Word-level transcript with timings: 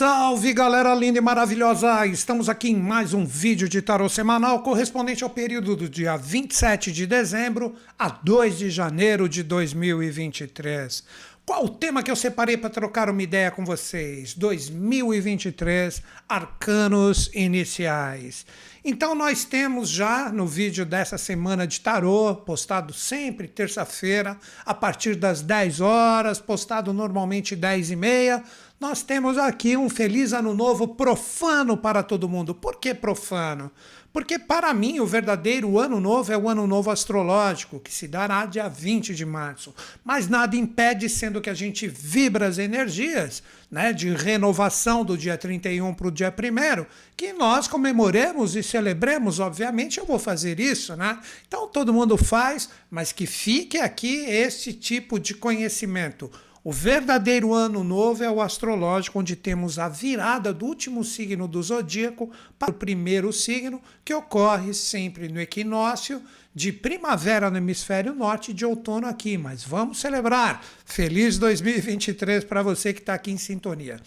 Salve 0.00 0.54
galera 0.54 0.94
linda 0.94 1.18
e 1.18 1.20
maravilhosa! 1.20 2.06
Estamos 2.06 2.48
aqui 2.48 2.70
em 2.70 2.74
mais 2.74 3.12
um 3.12 3.26
vídeo 3.26 3.68
de 3.68 3.82
tarô 3.82 4.08
semanal 4.08 4.62
correspondente 4.62 5.22
ao 5.22 5.28
período 5.28 5.76
do 5.76 5.90
dia 5.90 6.16
27 6.16 6.90
de 6.90 7.06
dezembro 7.06 7.74
a 7.98 8.08
2 8.08 8.56
de 8.56 8.70
janeiro 8.70 9.28
de 9.28 9.42
2023. 9.42 11.04
Qual 11.44 11.64
o 11.64 11.68
tema 11.68 12.02
que 12.02 12.10
eu 12.10 12.16
separei 12.16 12.56
para 12.56 12.70
trocar 12.70 13.10
uma 13.10 13.22
ideia 13.22 13.50
com 13.50 13.64
vocês? 13.64 14.32
2023 14.34 16.02
Arcanos 16.28 17.28
Iniciais. 17.34 18.46
Então 18.84 19.14
nós 19.14 19.44
temos 19.44 19.90
já 19.90 20.30
no 20.30 20.46
vídeo 20.46 20.86
dessa 20.86 21.18
semana 21.18 21.66
de 21.66 21.80
tarô, 21.80 22.36
postado 22.36 22.94
sempre 22.94 23.48
terça-feira, 23.48 24.38
a 24.64 24.72
partir 24.72 25.16
das 25.16 25.42
10 25.42 25.80
horas, 25.80 26.40
postado 26.40 26.92
normalmente 26.92 27.54
10 27.54 27.90
e 27.90 27.96
meia, 27.96 28.42
nós 28.80 29.02
temos 29.02 29.36
aqui 29.36 29.76
um 29.76 29.90
feliz 29.90 30.32
ano 30.32 30.54
novo 30.54 30.88
profano 30.88 31.76
para 31.76 32.02
todo 32.02 32.28
mundo. 32.28 32.54
Por 32.54 32.76
que 32.76 32.94
profano? 32.94 33.70
Porque 34.10 34.38
para 34.38 34.72
mim 34.72 34.98
o 34.98 35.06
verdadeiro 35.06 35.78
ano 35.78 36.00
novo 36.00 36.32
é 36.32 36.36
o 36.36 36.48
ano 36.48 36.66
novo 36.66 36.90
astrológico, 36.90 37.78
que 37.78 37.92
se 37.92 38.08
dará 38.08 38.46
dia 38.46 38.68
20 38.68 39.14
de 39.14 39.26
março. 39.26 39.74
Mas 40.02 40.28
nada 40.28 40.56
impede, 40.56 41.10
sendo 41.10 41.42
que 41.42 41.50
a 41.50 41.54
gente 41.54 41.86
vibra 41.86 42.48
as 42.48 42.56
energias 42.56 43.42
né, 43.70 43.92
de 43.92 44.08
renovação 44.14 45.04
do 45.04 45.16
dia 45.16 45.36
31 45.36 45.92
para 45.94 46.08
o 46.08 46.10
dia 46.10 46.34
1 46.34 46.86
que 47.14 47.34
nós 47.34 47.68
comemoremos 47.68 48.56
e 48.56 48.62
celebremos, 48.62 49.38
obviamente 49.38 50.00
eu 50.00 50.06
vou 50.06 50.18
fazer 50.18 50.58
isso, 50.58 50.96
né? 50.96 51.20
Então 51.46 51.68
todo 51.68 51.92
mundo 51.92 52.16
faz, 52.16 52.70
mas 52.90 53.12
que 53.12 53.26
fique 53.26 53.78
aqui 53.78 54.24
esse 54.24 54.72
tipo 54.72 55.20
de 55.20 55.34
conhecimento. 55.34 56.30
O 56.62 56.72
verdadeiro 56.72 57.54
ano 57.54 57.82
novo 57.82 58.22
é 58.22 58.30
o 58.30 58.40
astrológico, 58.40 59.18
onde 59.18 59.34
temos 59.34 59.78
a 59.78 59.88
virada 59.88 60.52
do 60.52 60.66
último 60.66 61.02
signo 61.02 61.48
do 61.48 61.62
zodíaco 61.62 62.30
para 62.58 62.70
o 62.70 62.74
primeiro 62.74 63.32
signo, 63.32 63.80
que 64.04 64.12
ocorre 64.12 64.74
sempre 64.74 65.26
no 65.28 65.40
equinócio 65.40 66.22
de 66.54 66.70
primavera 66.70 67.50
no 67.50 67.56
hemisfério 67.56 68.14
norte 68.14 68.50
e 68.50 68.54
de 68.54 68.66
outono 68.66 69.06
aqui. 69.06 69.38
Mas 69.38 69.64
vamos 69.64 70.00
celebrar! 70.00 70.62
Feliz 70.84 71.38
2023 71.38 72.44
para 72.44 72.62
você 72.62 72.92
que 72.92 73.00
está 73.00 73.14
aqui 73.14 73.30
em 73.30 73.38
sintonia. 73.38 73.98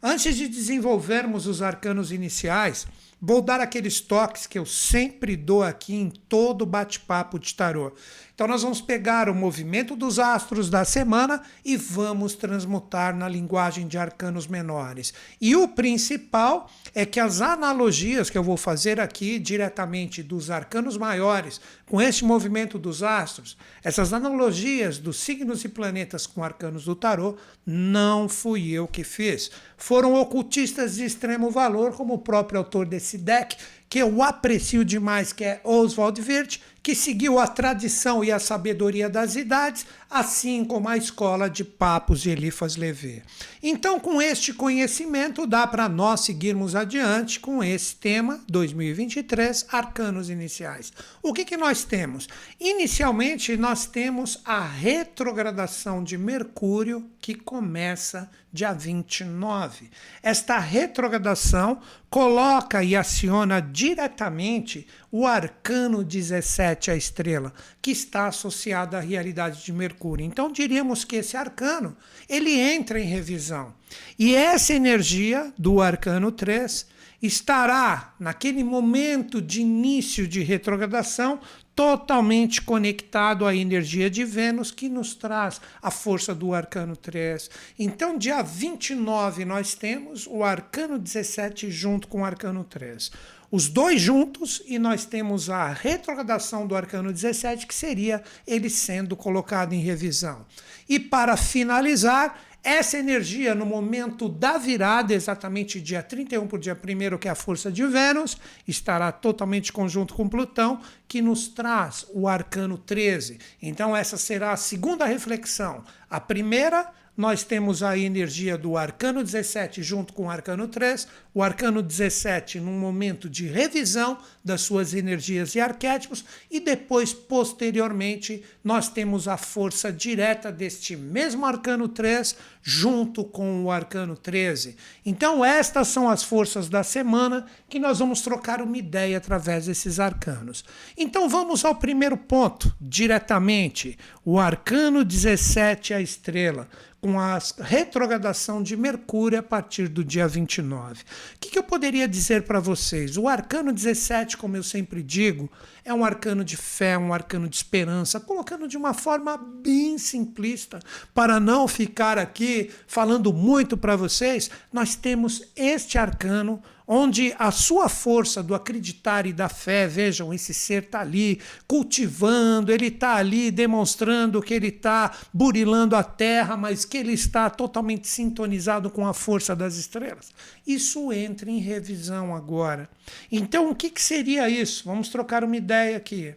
Antes 0.00 0.36
de 0.36 0.46
desenvolvermos 0.46 1.48
os 1.48 1.62
arcanos 1.62 2.12
iniciais, 2.12 2.86
Vou 3.20 3.42
dar 3.42 3.60
aqueles 3.60 4.00
toques 4.00 4.46
que 4.46 4.56
eu 4.56 4.64
sempre 4.64 5.36
dou 5.36 5.64
aqui 5.64 5.92
em 5.92 6.08
todo 6.08 6.64
bate-papo 6.64 7.36
de 7.36 7.52
tarô. 7.52 7.92
Então, 8.38 8.46
nós 8.46 8.62
vamos 8.62 8.80
pegar 8.80 9.28
o 9.28 9.34
movimento 9.34 9.96
dos 9.96 10.20
astros 10.20 10.70
da 10.70 10.84
semana 10.84 11.42
e 11.64 11.76
vamos 11.76 12.34
transmutar 12.34 13.12
na 13.12 13.28
linguagem 13.28 13.88
de 13.88 13.98
arcanos 13.98 14.46
menores. 14.46 15.12
E 15.40 15.56
o 15.56 15.66
principal 15.66 16.70
é 16.94 17.04
que 17.04 17.18
as 17.18 17.40
analogias 17.40 18.30
que 18.30 18.38
eu 18.38 18.42
vou 18.44 18.56
fazer 18.56 19.00
aqui 19.00 19.40
diretamente 19.40 20.22
dos 20.22 20.52
arcanos 20.52 20.96
maiores 20.96 21.60
com 21.84 22.00
este 22.00 22.24
movimento 22.24 22.78
dos 22.78 23.02
astros, 23.02 23.56
essas 23.82 24.12
analogias 24.12 24.98
dos 24.98 25.16
signos 25.16 25.64
e 25.64 25.68
planetas 25.68 26.24
com 26.24 26.44
arcanos 26.44 26.84
do 26.84 26.94
tarô, 26.94 27.36
não 27.66 28.28
fui 28.28 28.70
eu 28.70 28.86
que 28.86 29.02
fiz. 29.02 29.50
Foram 29.76 30.14
ocultistas 30.14 30.94
de 30.94 31.04
extremo 31.04 31.50
valor, 31.50 31.92
como 31.92 32.14
o 32.14 32.18
próprio 32.18 32.58
autor 32.58 32.86
desse 32.86 33.18
deck, 33.18 33.56
que 33.88 33.98
eu 33.98 34.22
aprecio 34.22 34.84
demais, 34.84 35.32
que 35.32 35.44
é 35.44 35.60
Oswald 35.64 36.20
Wirth, 36.20 36.60
que 36.82 36.94
seguiu 36.94 37.38
a 37.38 37.46
tradição 37.46 38.24
e 38.24 38.30
a 38.30 38.38
sabedoria 38.38 39.10
das 39.10 39.36
idades, 39.36 39.86
assim 40.10 40.64
como 40.64 40.88
a 40.88 40.96
escola 40.96 41.50
de 41.50 41.62
Papos 41.62 42.22
de 42.22 42.30
Elifas 42.30 42.76
Levé. 42.76 43.22
Então, 43.62 44.00
com 44.00 44.22
este 44.22 44.54
conhecimento, 44.54 45.46
dá 45.46 45.66
para 45.66 45.88
nós 45.88 46.20
seguirmos 46.20 46.74
adiante 46.74 47.40
com 47.40 47.62
esse 47.62 47.96
tema 47.96 48.40
2023, 48.48 49.66
Arcanos 49.70 50.30
Iniciais. 50.30 50.92
O 51.22 51.34
que, 51.34 51.44
que 51.44 51.56
nós 51.56 51.84
temos? 51.84 52.28
Inicialmente, 52.58 53.56
nós 53.56 53.84
temos 53.84 54.40
a 54.44 54.64
retrogradação 54.64 56.02
de 56.02 56.16
Mercúrio, 56.16 57.10
que 57.20 57.34
começa 57.34 58.30
dia 58.52 58.72
29. 58.72 59.90
Esta 60.22 60.58
retrogradação 60.58 61.80
coloca 62.08 62.82
e 62.82 62.96
aciona 62.96 63.60
diretamente 63.60 64.86
o 65.12 65.26
arcano 65.26 66.02
17, 66.02 66.90
a 66.90 66.96
estrela, 66.96 67.52
que 67.82 67.90
está 67.90 68.26
associado 68.26 68.96
à 68.96 69.00
realidade 69.00 69.64
de 69.64 69.72
Mercúrio. 69.72 70.24
Então 70.24 70.50
diríamos 70.50 71.04
que 71.04 71.16
esse 71.16 71.36
arcano, 71.36 71.96
ele 72.28 72.58
entra 72.58 73.00
em 73.00 73.06
revisão. 73.06 73.74
E 74.18 74.34
essa 74.34 74.72
energia 74.72 75.52
do 75.58 75.80
arcano 75.80 76.32
3 76.32 76.86
estará 77.20 78.14
naquele 78.18 78.62
momento 78.62 79.42
de 79.42 79.60
início 79.60 80.26
de 80.26 80.40
retrogradação 80.40 81.40
totalmente 81.78 82.60
conectado 82.60 83.46
à 83.46 83.54
energia 83.54 84.10
de 84.10 84.24
Vênus, 84.24 84.72
que 84.72 84.88
nos 84.88 85.14
traz 85.14 85.60
a 85.80 85.92
força 85.92 86.34
do 86.34 86.52
arcano 86.52 86.96
3. 86.96 87.48
Então, 87.78 88.18
dia 88.18 88.42
29, 88.42 89.44
nós 89.44 89.74
temos 89.74 90.26
o 90.26 90.42
arcano 90.42 90.98
17 90.98 91.70
junto 91.70 92.08
com 92.08 92.22
o 92.22 92.24
arcano 92.24 92.64
3. 92.64 93.12
Os 93.48 93.68
dois 93.68 94.00
juntos, 94.00 94.60
e 94.66 94.76
nós 94.76 95.04
temos 95.04 95.48
a 95.48 95.68
retrogradação 95.68 96.66
do 96.66 96.74
arcano 96.74 97.12
17, 97.12 97.64
que 97.64 97.74
seria 97.74 98.24
ele 98.44 98.68
sendo 98.68 99.14
colocado 99.14 99.72
em 99.72 99.80
revisão. 99.80 100.44
E 100.88 100.98
para 100.98 101.36
finalizar, 101.36 102.40
essa 102.62 102.98
energia, 102.98 103.54
no 103.54 103.64
momento 103.64 104.28
da 104.28 104.58
virada, 104.58 105.14
exatamente 105.14 105.80
dia 105.80 106.02
31 106.02 106.46
para 106.46 106.56
o 106.56 106.60
dia 106.60 106.76
1, 106.76 107.18
que 107.18 107.28
é 107.28 107.30
a 107.30 107.34
força 107.34 107.70
de 107.70 107.86
Vênus, 107.86 108.36
estará 108.66 109.12
totalmente 109.12 109.72
conjunto 109.72 110.14
com 110.14 110.28
Plutão, 110.28 110.80
que 111.06 111.22
nos 111.22 111.48
traz 111.48 112.04
o 112.12 112.26
arcano 112.26 112.76
13. 112.76 113.38
Então, 113.62 113.96
essa 113.96 114.16
será 114.16 114.52
a 114.52 114.56
segunda 114.56 115.04
reflexão. 115.04 115.84
A 116.10 116.20
primeira, 116.20 116.90
nós 117.16 117.42
temos 117.42 117.82
a 117.82 117.96
energia 117.96 118.58
do 118.58 118.76
arcano 118.76 119.24
17 119.24 119.82
junto 119.82 120.12
com 120.12 120.26
o 120.26 120.30
arcano 120.30 120.68
3, 120.68 121.08
o 121.38 121.42
arcano 121.42 121.80
17 121.80 122.58
num 122.58 122.76
momento 122.80 123.30
de 123.30 123.46
revisão 123.46 124.18
das 124.44 124.62
suas 124.62 124.92
energias 124.92 125.54
e 125.54 125.60
arquétipos, 125.60 126.24
e 126.50 126.58
depois, 126.58 127.14
posteriormente, 127.14 128.42
nós 128.64 128.88
temos 128.88 129.28
a 129.28 129.36
força 129.36 129.92
direta 129.92 130.50
deste 130.50 130.96
mesmo 130.96 131.46
arcano 131.46 131.86
3 131.86 132.34
junto 132.60 133.22
com 133.22 133.62
o 133.62 133.70
arcano 133.70 134.16
13. 134.16 134.76
Então, 135.06 135.44
estas 135.44 135.86
são 135.86 136.08
as 136.08 136.24
forças 136.24 136.68
da 136.68 136.82
semana 136.82 137.46
que 137.68 137.78
nós 137.78 138.00
vamos 138.00 138.20
trocar 138.20 138.60
uma 138.60 138.76
ideia 138.76 139.16
através 139.16 139.66
desses 139.66 140.00
arcanos. 140.00 140.64
Então, 140.96 141.28
vamos 141.28 141.64
ao 141.64 141.76
primeiro 141.76 142.16
ponto, 142.16 142.74
diretamente: 142.80 143.96
o 144.24 144.40
arcano 144.40 145.04
17, 145.04 145.94
a 145.94 146.00
estrela 146.00 146.68
com 147.00 147.18
a 147.18 147.38
retrogradação 147.60 148.62
de 148.62 148.76
Mercúrio 148.76 149.38
a 149.38 149.42
partir 149.42 149.88
do 149.88 150.04
dia 150.04 150.26
29. 150.26 151.02
O 151.34 151.38
que, 151.40 151.50
que 151.50 151.58
eu 151.58 151.62
poderia 151.62 152.08
dizer 152.08 152.42
para 152.42 152.60
vocês? 152.60 153.16
O 153.16 153.28
arcano 153.28 153.72
17, 153.72 154.36
como 154.36 154.56
eu 154.56 154.62
sempre 154.62 155.02
digo, 155.02 155.50
é 155.84 155.92
um 155.92 156.04
arcano 156.04 156.44
de 156.44 156.56
fé, 156.56 156.96
um 156.98 157.12
arcano 157.12 157.48
de 157.48 157.56
esperança, 157.56 158.20
colocando 158.20 158.68
de 158.68 158.76
uma 158.76 158.94
forma 158.94 159.36
bem 159.36 159.98
simplista, 159.98 160.80
para 161.14 161.38
não 161.40 161.66
ficar 161.66 162.18
aqui 162.18 162.70
falando 162.86 163.32
muito 163.32 163.76
para 163.76 163.96
vocês, 163.96 164.50
nós 164.72 164.94
temos 164.94 165.42
este 165.56 165.98
arcano 165.98 166.62
onde 166.88 167.34
a 167.38 167.50
sua 167.50 167.86
força 167.86 168.42
do 168.42 168.54
acreditar 168.54 169.26
e 169.26 169.32
da 169.32 169.50
fé, 169.50 169.86
vejam, 169.86 170.32
esse 170.32 170.54
ser 170.54 170.84
está 170.84 171.00
ali 171.02 171.38
cultivando, 171.66 172.72
ele 172.72 172.86
está 172.86 173.16
ali 173.16 173.50
demonstrando 173.50 174.40
que 174.40 174.54
ele 174.54 174.68
está 174.68 175.14
burilando 175.32 175.94
a 175.94 176.02
terra, 176.02 176.56
mas 176.56 176.86
que 176.86 176.96
ele 176.96 177.12
está 177.12 177.50
totalmente 177.50 178.08
sintonizado 178.08 178.88
com 178.88 179.06
a 179.06 179.12
força 179.12 179.54
das 179.54 179.76
estrelas. 179.76 180.32
Isso 180.66 181.12
entra 181.12 181.50
em 181.50 181.58
revisão 181.58 182.34
agora. 182.34 182.88
Então, 183.30 183.70
o 183.70 183.74
que, 183.74 183.90
que 183.90 184.00
seria 184.00 184.48
isso? 184.48 184.84
Vamos 184.86 185.10
trocar 185.10 185.44
uma 185.44 185.56
ideia 185.56 185.98
aqui. 185.98 186.34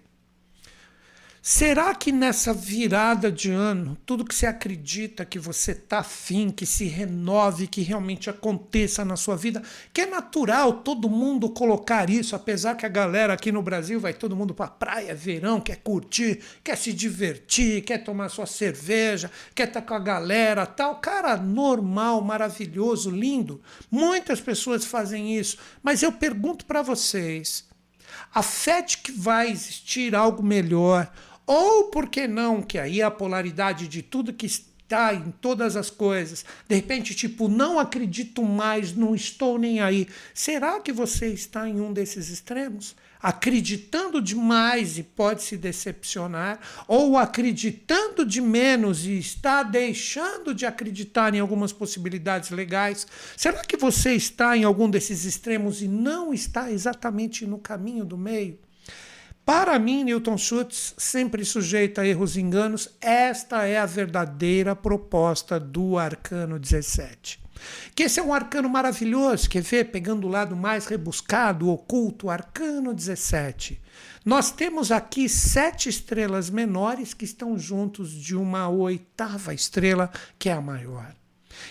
Será 1.43 1.95
que 1.95 2.11
nessa 2.11 2.53
virada 2.53 3.31
de 3.31 3.49
ano, 3.49 3.97
tudo 4.05 4.23
que 4.23 4.35
você 4.35 4.45
acredita 4.45 5.25
que 5.25 5.39
você 5.39 5.71
está 5.71 5.97
afim, 5.97 6.51
que 6.51 6.67
se 6.67 6.85
renove, 6.85 7.65
que 7.65 7.81
realmente 7.81 8.29
aconteça 8.29 9.03
na 9.03 9.15
sua 9.15 9.35
vida, 9.35 9.59
que 9.91 10.01
é 10.01 10.05
natural 10.05 10.71
todo 10.83 11.09
mundo 11.09 11.49
colocar 11.49 12.11
isso, 12.11 12.35
apesar 12.35 12.75
que 12.75 12.85
a 12.85 12.89
galera 12.89 13.33
aqui 13.33 13.51
no 13.51 13.63
Brasil 13.63 13.99
vai 13.99 14.13
todo 14.13 14.35
mundo 14.35 14.53
para 14.53 14.67
praia, 14.67 15.15
verão, 15.15 15.59
quer 15.59 15.77
curtir, 15.77 16.43
quer 16.63 16.77
se 16.77 16.93
divertir, 16.93 17.81
quer 17.81 18.03
tomar 18.03 18.29
sua 18.29 18.45
cerveja, 18.45 19.31
quer 19.55 19.67
estar 19.67 19.81
tá 19.81 19.87
com 19.87 19.95
a 19.95 19.99
galera, 19.99 20.67
tal. 20.67 20.97
Cara, 20.97 21.35
normal, 21.37 22.21
maravilhoso, 22.21 23.09
lindo. 23.09 23.59
Muitas 23.89 24.39
pessoas 24.39 24.85
fazem 24.85 25.35
isso, 25.35 25.57
mas 25.81 26.03
eu 26.03 26.11
pergunto 26.11 26.65
para 26.65 26.83
vocês, 26.83 27.67
a 28.33 28.44
fé 28.44 28.81
de 28.81 28.99
que 28.99 29.11
vai 29.11 29.49
existir 29.49 30.15
algo 30.15 30.44
melhor, 30.44 31.11
ou 31.45 31.85
por 31.85 32.07
que 32.07 32.27
não, 32.27 32.61
que 32.61 32.77
aí 32.77 33.01
a 33.01 33.11
polaridade 33.11 33.88
de 33.88 34.01
tudo 34.01 34.33
que 34.33 34.47
tá 34.91 35.13
em 35.13 35.31
todas 35.39 35.77
as 35.77 35.89
coisas. 35.89 36.43
De 36.67 36.75
repente, 36.75 37.15
tipo, 37.15 37.47
não 37.47 37.79
acredito 37.79 38.43
mais, 38.43 38.93
não 38.93 39.15
estou 39.15 39.57
nem 39.57 39.79
aí. 39.79 40.05
Será 40.33 40.81
que 40.81 40.91
você 40.91 41.27
está 41.27 41.65
em 41.69 41.79
um 41.79 41.93
desses 41.93 42.27
extremos? 42.27 42.93
Acreditando 43.21 44.21
demais 44.21 44.97
e 44.97 45.03
pode 45.03 45.43
se 45.43 45.55
decepcionar, 45.55 46.59
ou 46.89 47.17
acreditando 47.17 48.25
de 48.25 48.41
menos 48.41 49.05
e 49.05 49.17
está 49.17 49.63
deixando 49.63 50.53
de 50.53 50.65
acreditar 50.65 51.33
em 51.33 51.39
algumas 51.39 51.71
possibilidades 51.71 52.49
legais? 52.49 53.07
Será 53.37 53.61
que 53.61 53.77
você 53.77 54.13
está 54.13 54.57
em 54.57 54.65
algum 54.65 54.89
desses 54.89 55.23
extremos 55.23 55.81
e 55.81 55.87
não 55.87 56.33
está 56.33 56.69
exatamente 56.69 57.45
no 57.45 57.59
caminho 57.59 58.03
do 58.03 58.17
meio? 58.17 58.59
Para 59.45 59.77
mim, 59.79 60.03
Newton 60.03 60.38
Schultz, 60.38 60.93
sempre 60.97 61.43
sujeito 61.43 61.99
a 61.99 62.05
erros 62.05 62.35
e 62.35 62.41
enganos, 62.41 62.89
esta 63.01 63.65
é 63.65 63.77
a 63.79 63.85
verdadeira 63.85 64.75
proposta 64.75 65.59
do 65.59 65.97
arcano 65.97 66.59
17. 66.59 67.41
Que 67.95 68.03
esse 68.03 68.19
é 68.19 68.23
um 68.23 68.33
arcano 68.33 68.69
maravilhoso, 68.69 69.49
quer 69.49 69.61
ver? 69.61 69.85
Pegando 69.91 70.27
o 70.27 70.29
lado 70.29 70.55
mais 70.55 70.85
rebuscado, 70.85 71.69
oculto, 71.69 72.29
arcano 72.29 72.93
17. 72.93 73.81
Nós 74.23 74.51
temos 74.51 74.91
aqui 74.91 75.27
sete 75.27 75.89
estrelas 75.89 76.49
menores 76.49 77.13
que 77.13 77.25
estão 77.25 77.57
juntos 77.57 78.11
de 78.11 78.35
uma 78.35 78.69
oitava 78.69 79.53
estrela, 79.53 80.11
que 80.37 80.49
é 80.49 80.53
a 80.53 80.61
maior. 80.61 81.13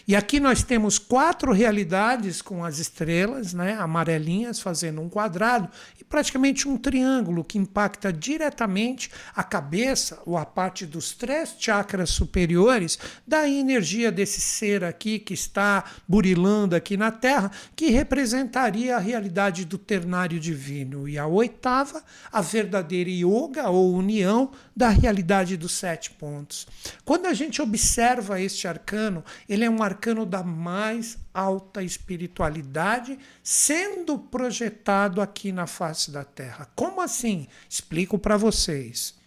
E 0.06 0.16
aqui 0.16 0.40
nós 0.40 0.62
temos 0.62 0.98
quatro 0.98 1.52
realidades 1.52 2.42
com 2.42 2.64
as 2.64 2.78
estrelas, 2.78 3.54
né, 3.54 3.76
amarelinhas, 3.78 4.60
fazendo 4.60 5.00
um 5.00 5.08
quadrado, 5.08 5.68
e 6.00 6.04
praticamente 6.04 6.68
um 6.68 6.76
triângulo 6.76 7.44
que 7.44 7.58
impacta 7.58 8.12
diretamente 8.12 9.10
a 9.34 9.42
cabeça 9.42 10.20
ou 10.26 10.36
a 10.36 10.44
parte 10.44 10.84
dos 10.86 11.12
três 11.12 11.54
chakras 11.58 12.10
superiores 12.10 12.98
da 13.26 13.48
energia 13.48 14.10
desse 14.10 14.40
ser 14.40 14.84
aqui 14.84 15.18
que 15.18 15.34
está 15.34 15.84
burilando 16.06 16.74
aqui 16.74 16.96
na 16.96 17.10
Terra, 17.10 17.50
que 17.74 17.90
representaria 17.90 18.96
a 18.96 19.00
realidade 19.00 19.64
do 19.64 19.78
ternário 19.78 20.38
divino. 20.38 21.08
E 21.08 21.18
a 21.18 21.26
oitava, 21.26 22.02
a 22.32 22.40
verdadeira 22.40 23.10
yoga 23.10 23.68
ou 23.68 23.94
união 23.94 24.50
da 24.74 24.88
realidade 24.88 25.56
dos 25.56 25.72
sete 25.72 26.10
pontos. 26.10 26.66
Quando 27.04 27.26
a 27.26 27.34
gente 27.34 27.60
observa 27.60 28.40
este 28.40 28.66
arcano, 28.66 29.24
ele 29.48 29.64
é 29.64 29.69
um 29.70 29.82
arcano 29.82 30.26
da 30.26 30.42
mais 30.42 31.16
alta 31.32 31.82
espiritualidade 31.82 33.18
sendo 33.42 34.18
projetado 34.18 35.20
aqui 35.20 35.52
na 35.52 35.66
face 35.66 36.10
da 36.10 36.24
Terra. 36.24 36.68
Como 36.74 37.00
assim? 37.00 37.46
Explico 37.68 38.18
para 38.18 38.36
vocês. 38.36 39.18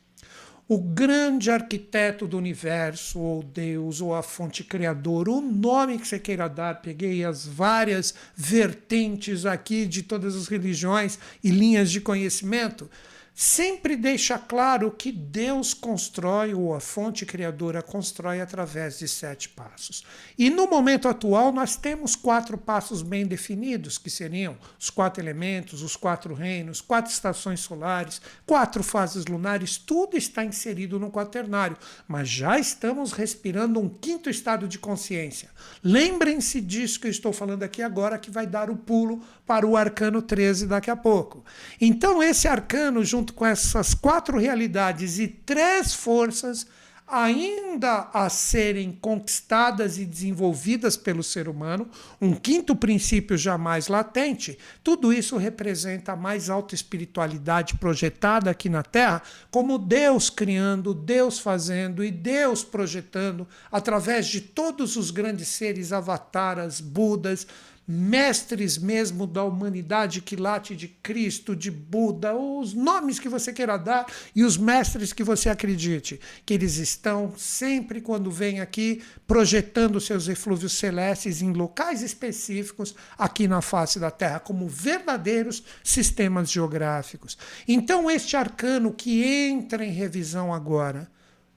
O 0.67 0.77
grande 0.77 1.51
arquiteto 1.51 2.25
do 2.25 2.37
universo, 2.37 3.19
ou 3.19 3.43
Deus, 3.43 3.99
ou 3.99 4.15
a 4.15 4.23
fonte 4.23 4.63
criadora, 4.63 5.29
o 5.29 5.41
nome 5.41 5.99
que 5.99 6.07
você 6.07 6.17
queira 6.17 6.47
dar, 6.47 6.81
peguei 6.81 7.23
as 7.25 7.45
várias 7.45 8.13
vertentes 8.35 9.45
aqui 9.45 9.85
de 9.85 10.03
todas 10.03 10.35
as 10.35 10.47
religiões 10.47 11.19
e 11.43 11.49
linhas 11.49 11.91
de 11.91 11.99
conhecimento 11.99 12.89
sempre 13.33 13.95
deixa 13.95 14.37
claro 14.37 14.91
que 14.91 15.11
Deus 15.11 15.73
constrói, 15.73 16.53
ou 16.53 16.75
a 16.75 16.79
fonte 16.79 17.25
criadora 17.25 17.81
constrói 17.81 18.41
através 18.41 18.99
de 18.99 19.07
sete 19.07 19.49
passos. 19.49 20.03
E 20.37 20.49
no 20.49 20.67
momento 20.67 21.07
atual, 21.07 21.51
nós 21.51 21.75
temos 21.75 22.15
quatro 22.15 22.57
passos 22.57 23.01
bem 23.01 23.25
definidos, 23.25 23.97
que 23.97 24.09
seriam 24.09 24.57
os 24.79 24.89
quatro 24.89 25.23
elementos, 25.23 25.81
os 25.81 25.95
quatro 25.95 26.33
reinos, 26.33 26.81
quatro 26.81 27.11
estações 27.11 27.61
solares, 27.61 28.21
quatro 28.45 28.83
fases 28.83 29.25
lunares, 29.25 29.77
tudo 29.77 30.15
está 30.17 30.43
inserido 30.43 30.99
no 30.99 31.11
quaternário. 31.11 31.77
Mas 32.07 32.29
já 32.29 32.59
estamos 32.59 33.13
respirando 33.13 33.79
um 33.79 33.89
quinto 33.89 34.29
estado 34.29 34.67
de 34.67 34.77
consciência. 34.77 35.49
Lembrem-se 35.83 36.61
disso 36.61 36.99
que 36.99 37.07
eu 37.07 37.11
estou 37.11 37.33
falando 37.33 37.63
aqui 37.63 37.81
agora, 37.81 38.17
que 38.17 38.29
vai 38.29 38.45
dar 38.45 38.69
o 38.69 38.75
pulo 38.75 39.21
para 39.45 39.65
o 39.65 39.75
arcano 39.75 40.21
13 40.21 40.67
daqui 40.67 40.89
a 40.89 40.95
pouco. 40.95 41.43
Então, 41.79 42.21
esse 42.21 42.47
arcano, 42.47 43.03
junto 43.03 43.22
junto 43.23 43.33
com 43.33 43.45
essas 43.45 43.93
quatro 43.93 44.37
realidades 44.37 45.17
e 45.17 45.29
três 45.29 45.93
forças 45.93 46.67
ainda 47.07 48.09
a 48.13 48.27
serem 48.29 48.91
conquistadas 48.91 49.97
e 49.97 50.05
desenvolvidas 50.05 50.97
pelo 50.97 51.21
ser 51.21 51.47
humano, 51.47 51.87
um 52.19 52.33
quinto 52.33 52.75
princípio 52.75 53.37
jamais 53.37 53.87
latente, 53.87 54.57
tudo 54.83 55.13
isso 55.13 55.37
representa 55.37 56.13
a 56.13 56.15
mais 56.15 56.49
alta 56.49 56.73
espiritualidade 56.73 57.75
projetada 57.75 58.49
aqui 58.49 58.67
na 58.67 58.83
Terra, 58.83 59.21
como 59.51 59.77
Deus 59.77 60.29
criando, 60.29 60.93
Deus 60.93 61.39
fazendo 61.39 62.03
e 62.03 62.11
Deus 62.11 62.63
projetando 62.63 63.47
através 63.71 64.27
de 64.27 64.41
todos 64.41 64.95
os 64.95 65.11
grandes 65.11 65.49
seres 65.49 65.93
avataras, 65.93 66.81
Budas, 66.81 67.45
mestres 67.87 68.77
mesmo 68.77 69.27
da 69.27 69.43
humanidade 69.43 70.21
que 70.21 70.35
late 70.35 70.75
de 70.75 70.87
Cristo, 70.87 71.55
de 71.55 71.69
Buda, 71.69 72.33
os 72.35 72.73
nomes 72.73 73.19
que 73.19 73.27
você 73.27 73.51
queira 73.51 73.77
dar 73.77 74.05
e 74.35 74.43
os 74.43 74.57
mestres 74.57 75.11
que 75.11 75.23
você 75.23 75.49
acredite, 75.49 76.19
que 76.45 76.53
eles 76.53 76.77
estão 76.77 77.33
sempre 77.37 77.99
quando 77.99 78.31
vêm 78.31 78.61
aqui 78.61 79.03
projetando 79.27 79.99
seus 79.99 80.27
eflúvios 80.27 80.73
celestes 80.73 81.41
em 81.41 81.51
locais 81.51 82.01
específicos 82.01 82.95
aqui 83.17 83.47
na 83.47 83.61
face 83.61 83.99
da 83.99 84.11
Terra, 84.11 84.39
como 84.39 84.67
verdadeiros 84.67 85.63
sistemas 85.83 86.51
geográficos. 86.51 87.37
Então, 87.67 88.09
este 88.09 88.37
arcano 88.37 88.93
que 88.93 89.23
entra 89.23 89.85
em 89.85 89.91
revisão 89.91 90.53
agora, 90.53 91.11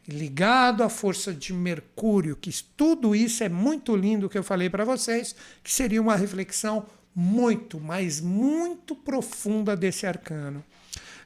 ligado 0.08 0.82
à 0.82 0.88
força 0.88 1.32
de 1.32 1.52
Mercúrio, 1.52 2.36
que 2.36 2.50
tudo 2.76 3.14
isso 3.14 3.42
é 3.42 3.48
muito 3.48 3.96
lindo 3.96 4.28
que 4.28 4.38
eu 4.38 4.44
falei 4.44 4.70
para 4.70 4.84
vocês, 4.84 5.34
que 5.62 5.72
seria 5.72 6.00
uma 6.00 6.16
reflexão 6.16 6.86
muito, 7.14 7.80
mas 7.80 8.20
muito 8.20 8.94
profunda 8.94 9.76
desse 9.76 10.06
arcano. 10.06 10.62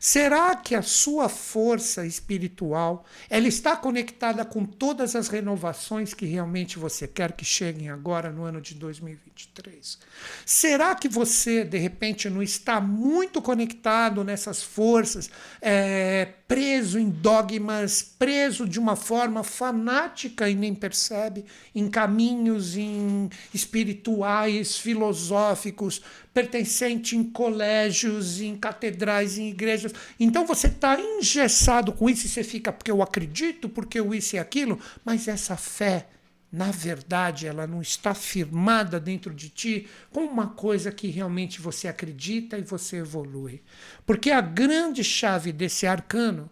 Será 0.03 0.57
que 0.57 0.75
a 0.75 0.81
sua 0.81 1.29
força 1.29 2.07
espiritual 2.07 3.05
ela 3.29 3.47
está 3.47 3.77
conectada 3.77 4.47
com 4.47 4.65
todas 4.65 5.15
as 5.15 5.29
renovações 5.29 6.15
que 6.15 6.25
realmente 6.25 6.79
você 6.79 7.07
quer 7.07 7.33
que 7.33 7.45
cheguem 7.45 7.91
agora 7.91 8.31
no 8.31 8.45
ano 8.45 8.63
de 8.63 8.75
2023? 8.77 9.99
Será 10.47 10.95
que 10.95 11.07
você, 11.07 11.65
de 11.65 11.77
repente, 11.77 12.31
não 12.31 12.43
está 12.43 12.81
muito 12.81 13.43
conectado 13.43 14.25
nessas 14.25 14.63
forças, 14.63 15.31
é, 15.61 16.33
preso 16.49 16.99
em 16.99 17.11
dogmas, 17.11 18.01
preso 18.03 18.67
de 18.67 18.79
uma 18.79 18.97
forma 18.97 19.45
fanática 19.45 20.49
e 20.49 20.55
nem 20.55 20.75
percebe, 20.75 21.45
em 21.75 21.91
caminhos 21.91 22.75
em 22.75 23.29
espirituais, 23.53 24.79
filosóficos, 24.79 26.01
pertencente 26.33 27.17
em 27.17 27.25
colégios, 27.25 28.41
em 28.41 28.57
catedrais, 28.57 29.39
em 29.39 29.49
igrejas. 29.49 29.93
Então 30.19 30.47
você 30.47 30.69
está 30.69 30.99
engessado 31.01 31.93
com 31.93 32.09
isso 32.09 32.27
e 32.27 32.29
você 32.29 32.45
fica, 32.45 32.73
porque 32.73 32.91
eu 32.91 33.03
acredito, 33.03 33.69
porque 33.69 33.99
eu 33.99 34.15
isso 34.15 34.37
e 34.37 34.39
aquilo, 34.39 34.79
mas 35.05 35.29
essa 35.29 35.57
fé, 35.57 36.09
na 36.53 36.71
verdade, 36.71 37.47
ela 37.47 37.67
não 37.67 37.81
está 37.81 38.15
firmada 38.15 38.99
dentro 38.99 39.33
de 39.35 39.49
ti 39.49 39.87
com 40.11 40.25
uma 40.25 40.49
coisa 40.49 40.91
que 40.91 41.09
realmente 41.09 41.61
você 41.61 41.89
acredita 41.89 42.59
e 42.59 42.63
você 42.63 42.99
evolui. 42.99 43.63
Porque 44.05 44.31
a 44.31 44.41
grande 44.41 45.05
chave 45.05 45.53
desse 45.53 45.87
arcano 45.87 46.51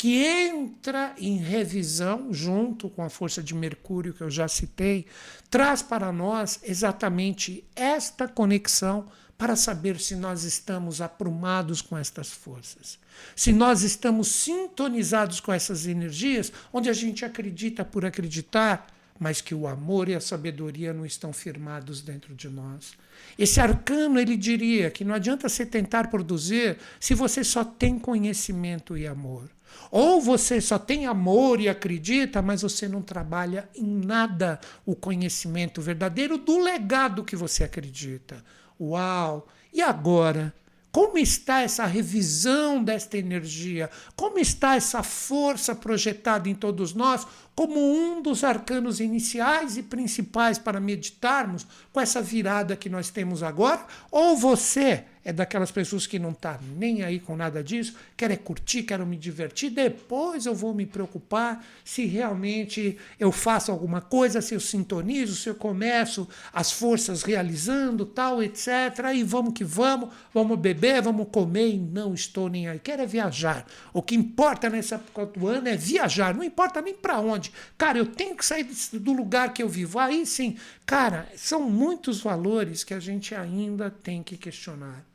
que 0.00 0.24
entra 0.24 1.14
em 1.18 1.36
revisão 1.36 2.32
junto 2.32 2.88
com 2.88 3.02
a 3.02 3.10
força 3.10 3.42
de 3.42 3.54
Mercúrio 3.54 4.14
que 4.14 4.22
eu 4.22 4.30
já 4.30 4.48
citei, 4.48 5.04
traz 5.50 5.82
para 5.82 6.10
nós 6.10 6.58
exatamente 6.62 7.62
esta 7.76 8.26
conexão 8.26 9.06
para 9.36 9.54
saber 9.54 10.00
se 10.00 10.16
nós 10.16 10.42
estamos 10.42 11.02
aprumados 11.02 11.82
com 11.82 11.98
estas 11.98 12.30
forças. 12.30 12.98
Se 13.36 13.52
nós 13.52 13.82
estamos 13.82 14.28
sintonizados 14.28 15.38
com 15.38 15.52
essas 15.52 15.86
energias, 15.86 16.50
onde 16.72 16.88
a 16.88 16.94
gente 16.94 17.22
acredita 17.22 17.84
por 17.84 18.06
acreditar, 18.06 18.86
mas 19.18 19.42
que 19.42 19.54
o 19.54 19.68
amor 19.68 20.08
e 20.08 20.14
a 20.14 20.20
sabedoria 20.20 20.94
não 20.94 21.04
estão 21.04 21.30
firmados 21.30 22.00
dentro 22.00 22.34
de 22.34 22.48
nós. 22.48 22.94
Esse 23.38 23.60
arcano 23.60 24.18
ele 24.18 24.38
diria 24.38 24.90
que 24.90 25.04
não 25.04 25.14
adianta 25.14 25.46
você 25.46 25.66
tentar 25.66 26.08
produzir 26.08 26.78
se 26.98 27.12
você 27.12 27.44
só 27.44 27.62
tem 27.62 27.98
conhecimento 27.98 28.96
e 28.96 29.06
amor. 29.06 29.50
Ou 29.90 30.20
você 30.20 30.60
só 30.60 30.78
tem 30.78 31.06
amor 31.06 31.60
e 31.60 31.68
acredita, 31.68 32.40
mas 32.40 32.62
você 32.62 32.88
não 32.88 33.02
trabalha 33.02 33.68
em 33.74 33.86
nada 33.86 34.60
o 34.86 34.94
conhecimento 34.94 35.82
verdadeiro 35.82 36.38
do 36.38 36.58
legado 36.58 37.24
que 37.24 37.34
você 37.34 37.64
acredita. 37.64 38.44
Uau! 38.80 39.48
E 39.72 39.80
agora? 39.80 40.54
Como 40.92 41.18
está 41.18 41.60
essa 41.60 41.86
revisão 41.86 42.82
desta 42.82 43.16
energia? 43.16 43.88
Como 44.16 44.40
está 44.40 44.74
essa 44.74 45.04
força 45.04 45.72
projetada 45.72 46.48
em 46.48 46.54
todos 46.54 46.94
nós 46.94 47.26
como 47.54 47.78
um 47.78 48.20
dos 48.20 48.42
arcanos 48.42 48.98
iniciais 48.98 49.76
e 49.76 49.84
principais 49.84 50.58
para 50.58 50.80
meditarmos 50.80 51.64
com 51.92 52.00
essa 52.00 52.20
virada 52.20 52.74
que 52.74 52.88
nós 52.88 53.08
temos 53.08 53.42
agora? 53.42 53.86
Ou 54.10 54.36
você 54.36 55.04
é 55.24 55.32
daquelas 55.32 55.70
pessoas 55.70 56.06
que 56.06 56.18
não 56.18 56.32
tá 56.32 56.58
nem 56.76 57.02
aí 57.02 57.20
com 57.20 57.36
nada 57.36 57.62
disso, 57.62 57.94
quero 58.16 58.32
é 58.32 58.36
curtir, 58.36 58.84
quero 58.84 59.06
me 59.06 59.16
divertir, 59.16 59.70
depois 59.70 60.46
eu 60.46 60.54
vou 60.54 60.74
me 60.74 60.86
preocupar 60.86 61.64
se 61.84 62.06
realmente 62.06 62.96
eu 63.18 63.30
faço 63.30 63.70
alguma 63.70 64.00
coisa, 64.00 64.40
se 64.40 64.54
eu 64.54 64.60
sintonizo, 64.60 65.36
se 65.36 65.48
eu 65.48 65.54
começo 65.54 66.26
as 66.52 66.72
forças 66.72 67.22
realizando, 67.22 68.06
tal, 68.06 68.42
etc. 68.42 68.68
E 69.14 69.22
vamos 69.22 69.52
que 69.52 69.64
vamos, 69.64 70.10
vamos 70.32 70.58
beber, 70.58 71.02
vamos 71.02 71.28
comer 71.30 71.74
e 71.74 71.78
não 71.78 72.14
estou 72.14 72.48
nem 72.48 72.68
aí. 72.68 72.78
Quero 72.78 73.02
é 73.02 73.06
viajar. 73.06 73.66
O 73.92 74.02
que 74.02 74.14
importa 74.14 74.70
nessa 74.70 74.94
época 74.94 75.26
do 75.26 75.46
ano 75.46 75.68
é 75.68 75.76
viajar, 75.76 76.34
não 76.34 76.42
importa 76.42 76.80
nem 76.80 76.94
para 76.94 77.20
onde. 77.20 77.52
Cara, 77.76 77.98
eu 77.98 78.06
tenho 78.06 78.34
que 78.36 78.44
sair 78.44 78.68
do 78.92 79.12
lugar 79.12 79.52
que 79.52 79.62
eu 79.62 79.68
vivo. 79.68 79.98
Aí 79.98 80.24
sim, 80.24 80.56
cara, 80.86 81.28
são 81.36 81.68
muitos 81.68 82.20
valores 82.20 82.84
que 82.84 82.94
a 82.94 83.00
gente 83.00 83.34
ainda 83.34 83.90
tem 83.90 84.22
que 84.22 84.36
questionar. 84.36 85.09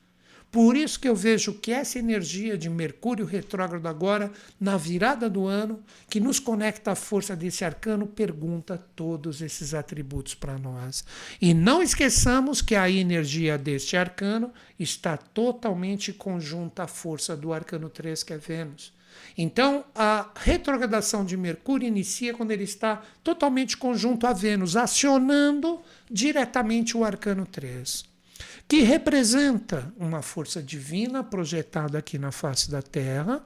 Por 0.56 0.78
isso 0.78 0.98
que 0.98 1.10
eu 1.10 1.16
vejo 1.18 1.56
que 1.56 1.70
essa 1.70 2.00
energia 2.00 2.58
de 2.58 2.70
Mercúrio 2.70 3.26
retrógrado 3.26 3.88
agora, 3.88 4.32
na 4.58 4.78
virada 4.78 5.30
do 5.30 5.46
ano, 5.46 5.84
que 6.10 6.18
nos 6.18 6.40
conecta 6.40 6.94
à 6.94 6.96
força 6.96 7.36
desse 7.36 7.66
arcano, 7.66 8.08
pergunta 8.08 8.82
todos 8.96 9.42
esses 9.42 9.74
atributos 9.74 10.34
para 10.34 10.58
nós. 10.58 11.04
E 11.42 11.54
não 11.54 11.84
esqueçamos 11.84 12.62
que 12.62 12.74
a 12.74 12.90
energia 12.90 13.58
deste 13.58 13.98
arcano 13.98 14.54
está 14.80 15.18
totalmente 15.18 16.14
conjunta 16.14 16.84
à 16.84 16.88
força 16.88 17.36
do 17.36 17.52
arcano 17.52 17.90
3, 17.90 18.24
que 18.24 18.32
é 18.32 18.38
Vênus. 18.38 18.94
Então, 19.38 19.84
a 19.94 20.32
retrogradação 20.38 21.26
de 21.26 21.36
Mercúrio 21.36 21.86
inicia 21.86 22.34
quando 22.34 22.52
ele 22.52 22.64
está 22.64 23.02
totalmente 23.22 23.76
conjunto 23.76 24.26
a 24.26 24.32
Vênus, 24.32 24.78
acionando 24.78 25.82
diretamente 26.10 26.96
o 26.96 27.04
arcano 27.04 27.46
3 27.46 28.15
que 28.68 28.82
representa 28.82 29.94
uma 29.98 30.22
força 30.22 30.62
divina 30.62 31.24
projetada 31.24 31.98
aqui 31.98 32.18
na 32.18 32.32
face 32.32 32.70
da 32.70 32.82
Terra, 32.82 33.44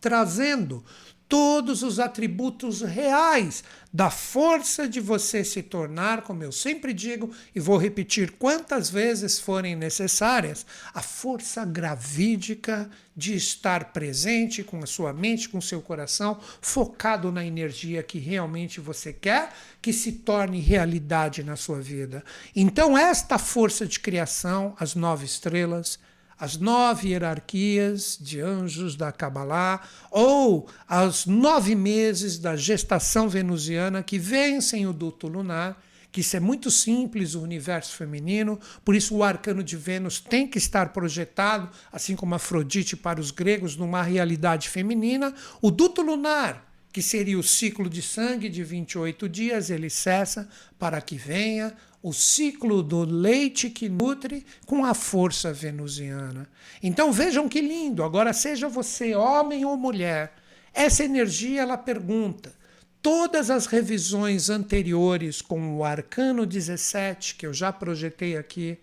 trazendo 0.00 0.84
todos 1.28 1.82
os 1.82 1.98
atributos 1.98 2.80
reais 2.82 3.64
da 3.92 4.10
força 4.10 4.88
de 4.88 5.00
você 5.00 5.44
se 5.44 5.62
tornar, 5.62 6.22
como 6.22 6.42
eu 6.42 6.50
sempre 6.50 6.92
digo 6.92 7.30
e 7.54 7.60
vou 7.60 7.76
repetir 7.76 8.32
quantas 8.32 8.90
vezes 8.90 9.38
forem 9.38 9.76
necessárias, 9.76 10.66
a 10.92 11.00
força 11.00 11.64
gravídica 11.64 12.90
de 13.16 13.34
estar 13.34 13.92
presente 13.92 14.64
com 14.64 14.82
a 14.82 14.86
sua 14.86 15.12
mente, 15.12 15.48
com 15.48 15.58
o 15.58 15.62
seu 15.62 15.80
coração, 15.80 16.40
focado 16.60 17.30
na 17.30 17.44
energia 17.44 18.02
que 18.02 18.18
realmente 18.18 18.80
você 18.80 19.12
quer 19.12 19.52
que 19.80 19.92
se 19.92 20.10
torne 20.12 20.60
realidade 20.60 21.44
na 21.44 21.54
sua 21.54 21.80
vida. 21.80 22.24
Então, 22.54 22.98
esta 22.98 23.38
força 23.38 23.86
de 23.86 24.00
criação, 24.00 24.74
as 24.78 24.94
nove 24.94 25.24
estrelas, 25.24 25.98
as 26.44 26.58
nove 26.58 27.08
hierarquias 27.08 28.18
de 28.20 28.38
anjos 28.38 28.96
da 28.96 29.10
Kabbalah, 29.10 29.80
ou 30.10 30.68
as 30.86 31.24
nove 31.24 31.74
meses 31.74 32.38
da 32.38 32.54
gestação 32.54 33.30
venusiana 33.30 34.02
que 34.02 34.18
vencem 34.18 34.86
o 34.86 34.92
duto 34.92 35.26
lunar, 35.26 35.82
que 36.12 36.20
isso 36.20 36.36
é 36.36 36.40
muito 36.40 36.70
simples, 36.70 37.34
o 37.34 37.40
universo 37.40 37.96
feminino, 37.96 38.60
por 38.84 38.94
isso 38.94 39.16
o 39.16 39.24
arcano 39.24 39.64
de 39.64 39.74
Vênus 39.74 40.20
tem 40.20 40.46
que 40.46 40.58
estar 40.58 40.92
projetado, 40.92 41.70
assim 41.90 42.14
como 42.14 42.34
Afrodite 42.34 42.94
para 42.94 43.18
os 43.18 43.30
gregos, 43.30 43.74
numa 43.74 44.02
realidade 44.02 44.68
feminina. 44.68 45.34
O 45.62 45.70
duto 45.70 46.02
lunar, 46.02 46.70
que 46.92 47.00
seria 47.00 47.38
o 47.38 47.42
ciclo 47.42 47.88
de 47.88 48.02
sangue 48.02 48.50
de 48.50 48.62
28 48.62 49.28
dias, 49.30 49.70
ele 49.70 49.88
cessa 49.88 50.46
para 50.78 51.00
que 51.00 51.16
venha 51.16 51.74
o 52.04 52.12
ciclo 52.12 52.82
do 52.82 53.02
leite 53.02 53.70
que 53.70 53.88
nutre 53.88 54.44
com 54.66 54.84
a 54.84 54.92
força 54.92 55.54
venusiana. 55.54 56.46
Então 56.82 57.10
vejam 57.10 57.48
que 57.48 57.62
lindo. 57.62 58.04
Agora, 58.04 58.34
seja 58.34 58.68
você 58.68 59.14
homem 59.14 59.64
ou 59.64 59.74
mulher, 59.74 60.34
essa 60.74 61.02
energia 61.02 61.62
ela 61.62 61.78
pergunta. 61.78 62.54
Todas 63.00 63.48
as 63.48 63.64
revisões 63.64 64.50
anteriores 64.50 65.40
com 65.40 65.78
o 65.78 65.82
arcano 65.82 66.44
17, 66.44 67.36
que 67.36 67.46
eu 67.46 67.54
já 67.54 67.72
projetei 67.72 68.36
aqui, 68.36 68.76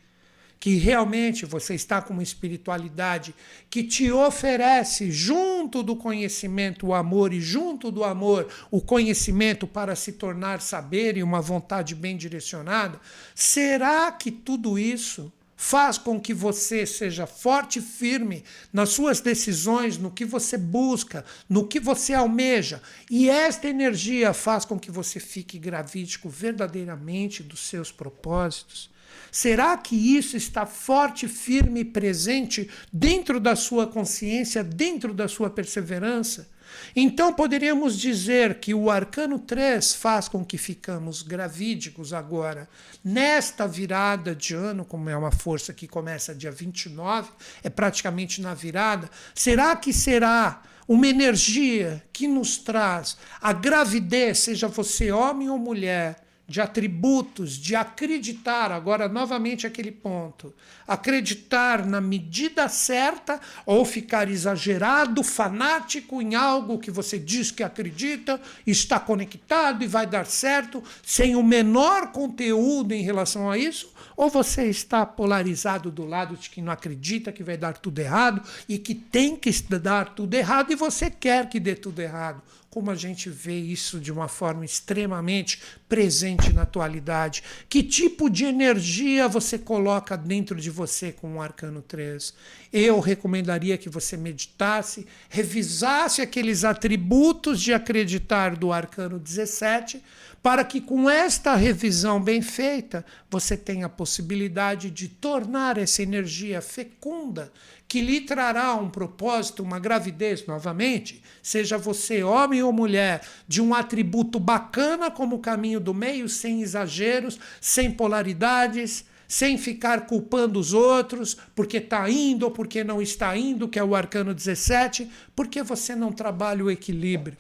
que 0.62 0.75
realmente 0.75 1.44
você 1.44 1.74
está 1.74 2.03
com 2.03 2.13
uma 2.13 2.22
espiritualidade 2.22 3.34
que 3.68 3.84
te 3.84 4.12
oferece, 4.12 5.12
junto 5.12 5.82
do 5.82 5.96
conhecimento, 5.96 6.86
o 6.86 6.94
amor, 6.94 7.34
e 7.34 7.41
junto 7.41 7.89
do 7.89 8.03
amor, 8.03 8.48
o 8.70 8.80
conhecimento 8.80 9.65
para 9.65 9.96
se 9.96 10.12
tornar 10.12 10.62
saber 10.62 11.18
e 11.18 11.24
uma 11.24 11.41
vontade 11.41 11.96
bem 11.96 12.15
direcionada, 12.15 13.01
será 13.34 14.12
que 14.12 14.30
tudo 14.30 14.77
isso 14.77 15.34
faz 15.58 15.98
com 15.98 16.22
que 16.22 16.34
você 16.34 16.86
seja 16.86 17.25
forte 17.25 17.80
e 17.80 17.82
firme 17.82 18.44
nas 18.72 18.89
suas 18.89 19.20
decisões, 19.20 19.98
no 19.98 20.12
que 20.12 20.25
você 20.25 20.60
busca, 20.60 21.25
no 21.50 21.68
que 21.68 21.80
você 21.80 22.13
almeja. 22.13 22.84
E 23.10 23.30
esta 23.30 23.68
energia 23.68 24.32
faz 24.32 24.63
com 24.63 24.80
que 24.80 24.91
você 24.91 25.20
fique 25.20 25.58
gravídico 25.58 26.30
verdadeiramente 26.30 27.41
dos 27.41 27.62
seus 27.62 27.91
propósitos. 27.91 28.90
Será 29.31 29.77
que 29.77 29.95
isso 29.95 30.35
está 30.35 30.65
forte, 30.65 31.27
firme 31.27 31.79
e 31.79 31.85
presente 31.85 32.69
dentro 32.91 33.39
da 33.39 33.55
sua 33.55 33.88
consciência, 33.88 34.63
dentro 34.63 35.13
da 35.13 35.27
sua 35.27 35.50
perseverança? 35.50 36.50
Então 36.95 37.33
poderíamos 37.33 37.97
dizer 37.97 38.55
que 38.59 38.73
o 38.73 38.89
arcano 38.89 39.39
3 39.39 39.93
faz 39.93 40.27
com 40.27 40.43
que 40.43 40.57
ficamos 40.57 41.21
gravídicos 41.21 42.13
agora, 42.13 42.67
nesta 43.03 43.67
virada 43.67 44.35
de 44.35 44.53
ano, 44.53 44.85
como 44.85 45.09
é 45.09 45.15
uma 45.15 45.31
força 45.31 45.73
que 45.73 45.88
começa 45.88 46.35
dia 46.35 46.51
29, 46.51 47.29
é 47.63 47.69
praticamente 47.69 48.41
na 48.41 48.53
virada. 48.53 49.09
Será 49.33 49.75
que 49.75 49.93
será 49.93 50.61
uma 50.88 51.07
energia 51.07 52.03
que 52.11 52.27
nos 52.27 52.57
traz 52.57 53.17
a 53.41 53.53
gravidez, 53.53 54.39
seja 54.39 54.67
você 54.67 55.11
homem 55.11 55.50
ou 55.50 55.57
mulher? 55.57 56.30
De 56.51 56.60
atributos, 56.60 57.53
de 57.53 57.75
acreditar, 57.75 58.72
agora 58.72 59.08
novamente 59.08 59.65
aquele 59.65 59.91
ponto, 59.91 60.53
acreditar 60.86 61.86
na 61.86 62.01
medida 62.01 62.67
certa 62.67 63.39
ou 63.65 63.86
ficar 63.86 64.29
exagerado, 64.29 65.24
fanático 65.24 66.22
em 66.22 66.36
algo 66.36 66.77
que 66.77 66.91
você 66.91 67.17
diz 67.17 67.50
que 67.50 67.63
acredita, 67.63 68.39
está 68.67 69.00
conectado 69.00 69.84
e 69.84 69.88
vai 69.88 70.05
dar 70.05 70.25
certo, 70.25 70.84
sem 71.01 71.36
o 71.36 71.41
menor 71.41 72.12
conteúdo 72.12 72.93
em 72.93 73.01
relação 73.01 73.50
a 73.50 73.58
isso, 73.58 73.89
ou 74.17 74.29
você 74.29 74.65
está 74.65 75.05
polarizado 75.05 75.89
do 75.89 76.05
lado 76.05 76.36
de 76.36 76.50
quem 76.50 76.63
não 76.63 76.74
acredita 76.74 77.31
que 77.31 77.43
vai 77.43 77.55
dar 77.55 77.77
tudo 77.77 77.98
errado 78.00 78.41
e 78.67 78.77
que 78.77 78.93
tem 78.93 79.38
que 79.38 79.50
dar 79.79 80.13
tudo 80.13 80.34
errado 80.34 80.72
e 80.72 80.75
você 80.75 81.10
quer 81.10 81.48
que 81.48 81.60
dê 81.60 81.75
tudo 81.75 82.01
errado 82.01 82.41
como 82.72 82.90
a 82.90 82.96
gente 82.96 83.30
vê 83.30 83.60
isso 83.60 84.00
de 84.00 84.13
uma 84.13 84.30
forma 84.30 84.63
extremamente 84.63 85.62
presente 85.90 86.54
na 86.54 86.62
atualidade. 86.62 87.44
Que 87.68 87.84
tipo 87.84 88.30
de 88.30 88.46
energia 88.46 89.28
você 89.28 89.60
coloca 89.60 90.16
dentro 90.16 90.56
de 90.56 90.70
você 90.70 91.12
com 91.12 91.36
o 91.36 91.42
Arcano 91.42 91.82
3? 91.82 92.34
Eu 92.72 93.01
recomendaria 93.01 93.78
que 93.78 93.90
você 93.90 94.16
meditasse, 94.16 95.06
revisasse 95.30 96.22
aqueles 96.22 96.63
atributos 96.63 97.62
de 97.62 97.74
acreditar 97.74 98.56
do 98.56 98.72
Arcano 98.72 99.20
17, 99.20 100.01
para 100.42 100.63
que 100.63 100.80
com 100.80 101.10
esta 101.10 101.56
revisão 101.56 102.24
bem 102.24 102.42
feita 102.42 103.06
você 103.30 103.58
tenha 103.58 103.88
a 103.88 103.90
possibilidade 103.90 104.90
de 104.90 105.10
tornar 105.10 105.78
essa 105.78 106.01
energia 106.01 106.62
fecunda 106.62 107.51
que 107.91 108.00
lhe 108.00 108.21
trará 108.21 108.74
um 108.75 108.89
propósito, 108.89 109.62
uma 109.62 109.77
gravidez 109.77 110.45
novamente, 110.45 111.21
seja 111.43 111.77
você 111.77 112.24
homem 112.24 112.63
ou 112.63 112.71
mulher, 112.71 113.21
de 113.45 113.62
um 113.62 113.75
atributo 113.75 114.39
bacana 114.39 115.12
como 115.12 115.36
o 115.36 115.39
caminho 115.39 115.77
do 115.77 115.93
meio, 115.93 116.29
sem 116.29 116.62
exageros, 116.62 117.38
sem 117.60 117.91
polaridades, 117.91 119.03
sem 119.27 119.57
ficar 119.57 120.05
culpando 120.05 120.57
os 120.57 120.71
outros, 120.71 121.36
porque 121.53 121.79
está 121.79 122.10
indo 122.10 122.43
ou 122.43 122.51
porque 122.51 122.81
não 122.81 123.01
está 123.01 123.36
indo, 123.36 123.67
que 123.67 123.77
é 123.77 123.83
o 123.83 123.93
arcano 123.93 124.33
17, 124.33 125.12
porque 125.36 125.62
você 125.62 125.93
não 125.93 126.13
trabalha 126.13 126.63
o 126.63 126.71
equilíbrio. 126.71 127.36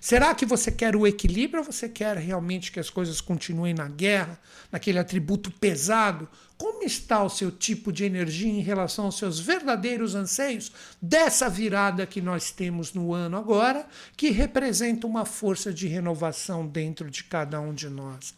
Será 0.00 0.34
que 0.34 0.46
você 0.46 0.70
quer 0.70 0.94
o 0.96 1.06
equilíbrio 1.06 1.60
ou 1.60 1.72
você 1.72 1.88
quer 1.88 2.16
realmente 2.16 2.70
que 2.70 2.80
as 2.80 2.90
coisas 2.90 3.20
continuem 3.20 3.74
na 3.74 3.88
guerra, 3.88 4.38
naquele 4.70 4.98
atributo 4.98 5.50
pesado? 5.50 6.28
Como 6.56 6.84
está 6.84 7.22
o 7.22 7.28
seu 7.28 7.50
tipo 7.50 7.92
de 7.92 8.04
energia 8.04 8.48
em 8.48 8.60
relação 8.60 9.06
aos 9.06 9.18
seus 9.18 9.38
verdadeiros 9.38 10.14
anseios 10.14 10.72
dessa 11.02 11.50
virada 11.50 12.06
que 12.06 12.20
nós 12.20 12.50
temos 12.50 12.94
no 12.94 13.12
ano 13.12 13.36
agora, 13.36 13.86
que 14.16 14.30
representa 14.30 15.06
uma 15.06 15.26
força 15.26 15.72
de 15.72 15.86
renovação 15.86 16.66
dentro 16.66 17.10
de 17.10 17.24
cada 17.24 17.60
um 17.60 17.74
de 17.74 17.90
nós? 17.90 18.34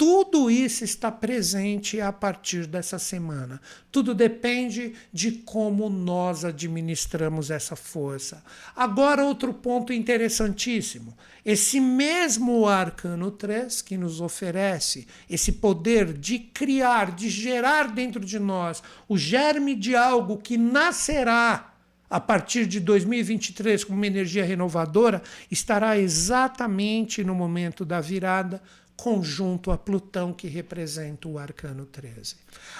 Tudo 0.00 0.50
isso 0.50 0.82
está 0.82 1.12
presente 1.12 2.00
a 2.00 2.10
partir 2.10 2.66
dessa 2.66 2.98
semana. 2.98 3.60
Tudo 3.92 4.14
depende 4.14 4.94
de 5.12 5.30
como 5.30 5.90
nós 5.90 6.42
administramos 6.42 7.50
essa 7.50 7.76
força. 7.76 8.42
Agora, 8.74 9.26
outro 9.26 9.52
ponto 9.52 9.92
interessantíssimo: 9.92 11.14
esse 11.44 11.78
mesmo 11.78 12.66
arcano 12.66 13.30
3 13.30 13.82
que 13.82 13.98
nos 13.98 14.22
oferece 14.22 15.06
esse 15.28 15.52
poder 15.52 16.14
de 16.14 16.38
criar, 16.38 17.14
de 17.14 17.28
gerar 17.28 17.92
dentro 17.92 18.24
de 18.24 18.38
nós 18.38 18.82
o 19.06 19.18
germe 19.18 19.74
de 19.74 19.94
algo 19.94 20.38
que 20.38 20.56
nascerá 20.56 21.74
a 22.08 22.18
partir 22.18 22.66
de 22.66 22.80
2023 22.80 23.84
como 23.84 23.98
uma 23.98 24.06
energia 24.06 24.46
renovadora, 24.46 25.22
estará 25.50 25.98
exatamente 25.98 27.22
no 27.22 27.34
momento 27.34 27.84
da 27.84 28.00
virada 28.00 28.62
conjunto 29.00 29.70
a 29.70 29.78
Plutão, 29.78 30.30
que 30.30 30.46
representa 30.46 31.26
o 31.26 31.38
arcano 31.38 31.86
13. 31.86 32.36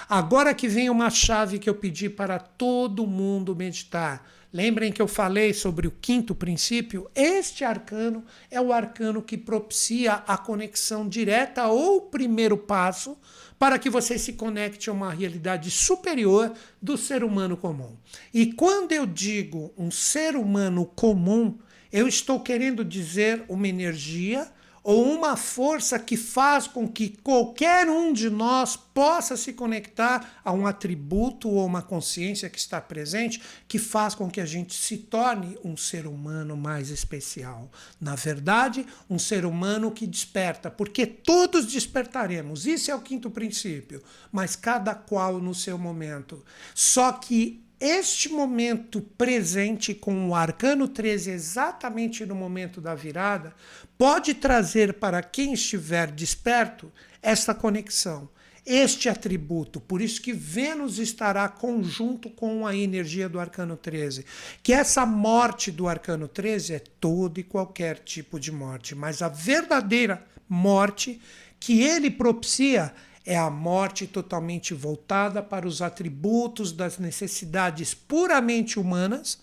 Agora 0.07 0.53
que 0.53 0.67
vem 0.67 0.87
uma 0.87 1.09
chave 1.09 1.57
que 1.57 1.67
eu 1.67 1.73
pedi 1.73 2.09
para 2.09 2.37
todo 2.37 3.07
mundo 3.07 3.55
meditar. 3.55 4.29
Lembrem 4.53 4.91
que 4.91 5.01
eu 5.01 5.07
falei 5.07 5.51
sobre 5.51 5.87
o 5.87 5.91
quinto 5.99 6.35
princípio? 6.35 7.09
Este 7.15 7.63
arcano 7.63 8.23
é 8.51 8.61
o 8.61 8.71
arcano 8.71 9.19
que 9.23 9.35
propicia 9.35 10.13
a 10.27 10.37
conexão 10.37 11.09
direta 11.09 11.65
ou 11.67 12.01
primeiro 12.01 12.55
passo 12.55 13.17
para 13.57 13.79
que 13.79 13.89
você 13.89 14.19
se 14.19 14.33
conecte 14.33 14.91
a 14.91 14.93
uma 14.93 15.11
realidade 15.11 15.71
superior 15.71 16.53
do 16.79 16.97
ser 16.97 17.23
humano 17.23 17.57
comum. 17.57 17.97
E 18.31 18.53
quando 18.53 18.91
eu 18.91 19.07
digo 19.07 19.73
um 19.75 19.89
ser 19.89 20.35
humano 20.35 20.85
comum, 20.85 21.57
eu 21.91 22.07
estou 22.07 22.39
querendo 22.39 22.85
dizer 22.85 23.43
uma 23.49 23.67
energia 23.67 24.47
ou 24.83 25.13
uma 25.13 25.37
força 25.37 25.99
que 25.99 26.17
faz 26.17 26.67
com 26.67 26.87
que 26.87 27.09
qualquer 27.23 27.87
um 27.87 28.11
de 28.11 28.29
nós 28.29 28.75
possa 28.75 29.37
se 29.37 29.53
conectar 29.53 30.39
a 30.43 30.51
um 30.51 30.65
atributo 30.65 31.49
ou 31.49 31.65
uma 31.65 31.81
consciência 31.81 32.49
que 32.49 32.57
está 32.57 32.81
presente, 32.81 33.41
que 33.67 33.77
faz 33.77 34.15
com 34.15 34.29
que 34.29 34.41
a 34.41 34.45
gente 34.45 34.73
se 34.73 34.97
torne 34.97 35.57
um 35.63 35.77
ser 35.77 36.07
humano 36.07 36.57
mais 36.57 36.89
especial. 36.89 37.71
Na 37.99 38.15
verdade, 38.15 38.85
um 39.09 39.19
ser 39.19 39.45
humano 39.45 39.91
que 39.91 40.07
desperta, 40.07 40.71
porque 40.71 41.05
todos 41.05 41.67
despertaremos. 41.67 42.65
Isso 42.65 42.89
é 42.89 42.95
o 42.95 43.01
quinto 43.01 43.29
princípio, 43.29 44.01
mas 44.31 44.55
cada 44.55 44.95
qual 44.95 45.39
no 45.39 45.53
seu 45.53 45.77
momento. 45.77 46.43
Só 46.73 47.11
que 47.11 47.60
este 47.81 48.29
momento 48.29 49.01
presente 49.01 49.95
com 49.95 50.29
o 50.29 50.35
arcano 50.35 50.87
13, 50.87 51.31
exatamente 51.31 52.23
no 52.27 52.35
momento 52.35 52.79
da 52.79 52.93
virada, 52.93 53.55
pode 53.97 54.35
trazer 54.35 54.93
para 54.93 55.23
quem 55.23 55.53
estiver 55.53 56.11
desperto 56.11 56.91
esta 57.23 57.55
conexão, 57.55 58.29
este 58.63 59.09
atributo. 59.09 59.81
Por 59.81 59.99
isso 59.99 60.21
que 60.21 60.31
Vênus 60.31 60.99
estará 60.99 61.49
conjunto 61.49 62.29
com 62.29 62.67
a 62.67 62.75
energia 62.75 63.27
do 63.27 63.39
arcano 63.39 63.75
13. 63.75 64.27
Que 64.61 64.73
essa 64.73 65.03
morte 65.03 65.71
do 65.71 65.87
arcano 65.87 66.27
13 66.27 66.75
é 66.75 66.79
todo 66.99 67.39
e 67.39 67.43
qualquer 67.43 67.97
tipo 67.97 68.39
de 68.39 68.51
morte, 68.51 68.93
mas 68.93 69.23
a 69.23 69.27
verdadeira 69.27 70.23
morte 70.47 71.19
que 71.59 71.81
ele 71.81 72.11
propicia 72.11 72.93
é 73.25 73.37
a 73.37 73.49
morte 73.49 74.07
totalmente 74.07 74.73
voltada 74.73 75.41
para 75.43 75.67
os 75.67 75.81
atributos 75.81 76.71
das 76.71 76.97
necessidades 76.97 77.93
puramente 77.93 78.79
humanas, 78.79 79.39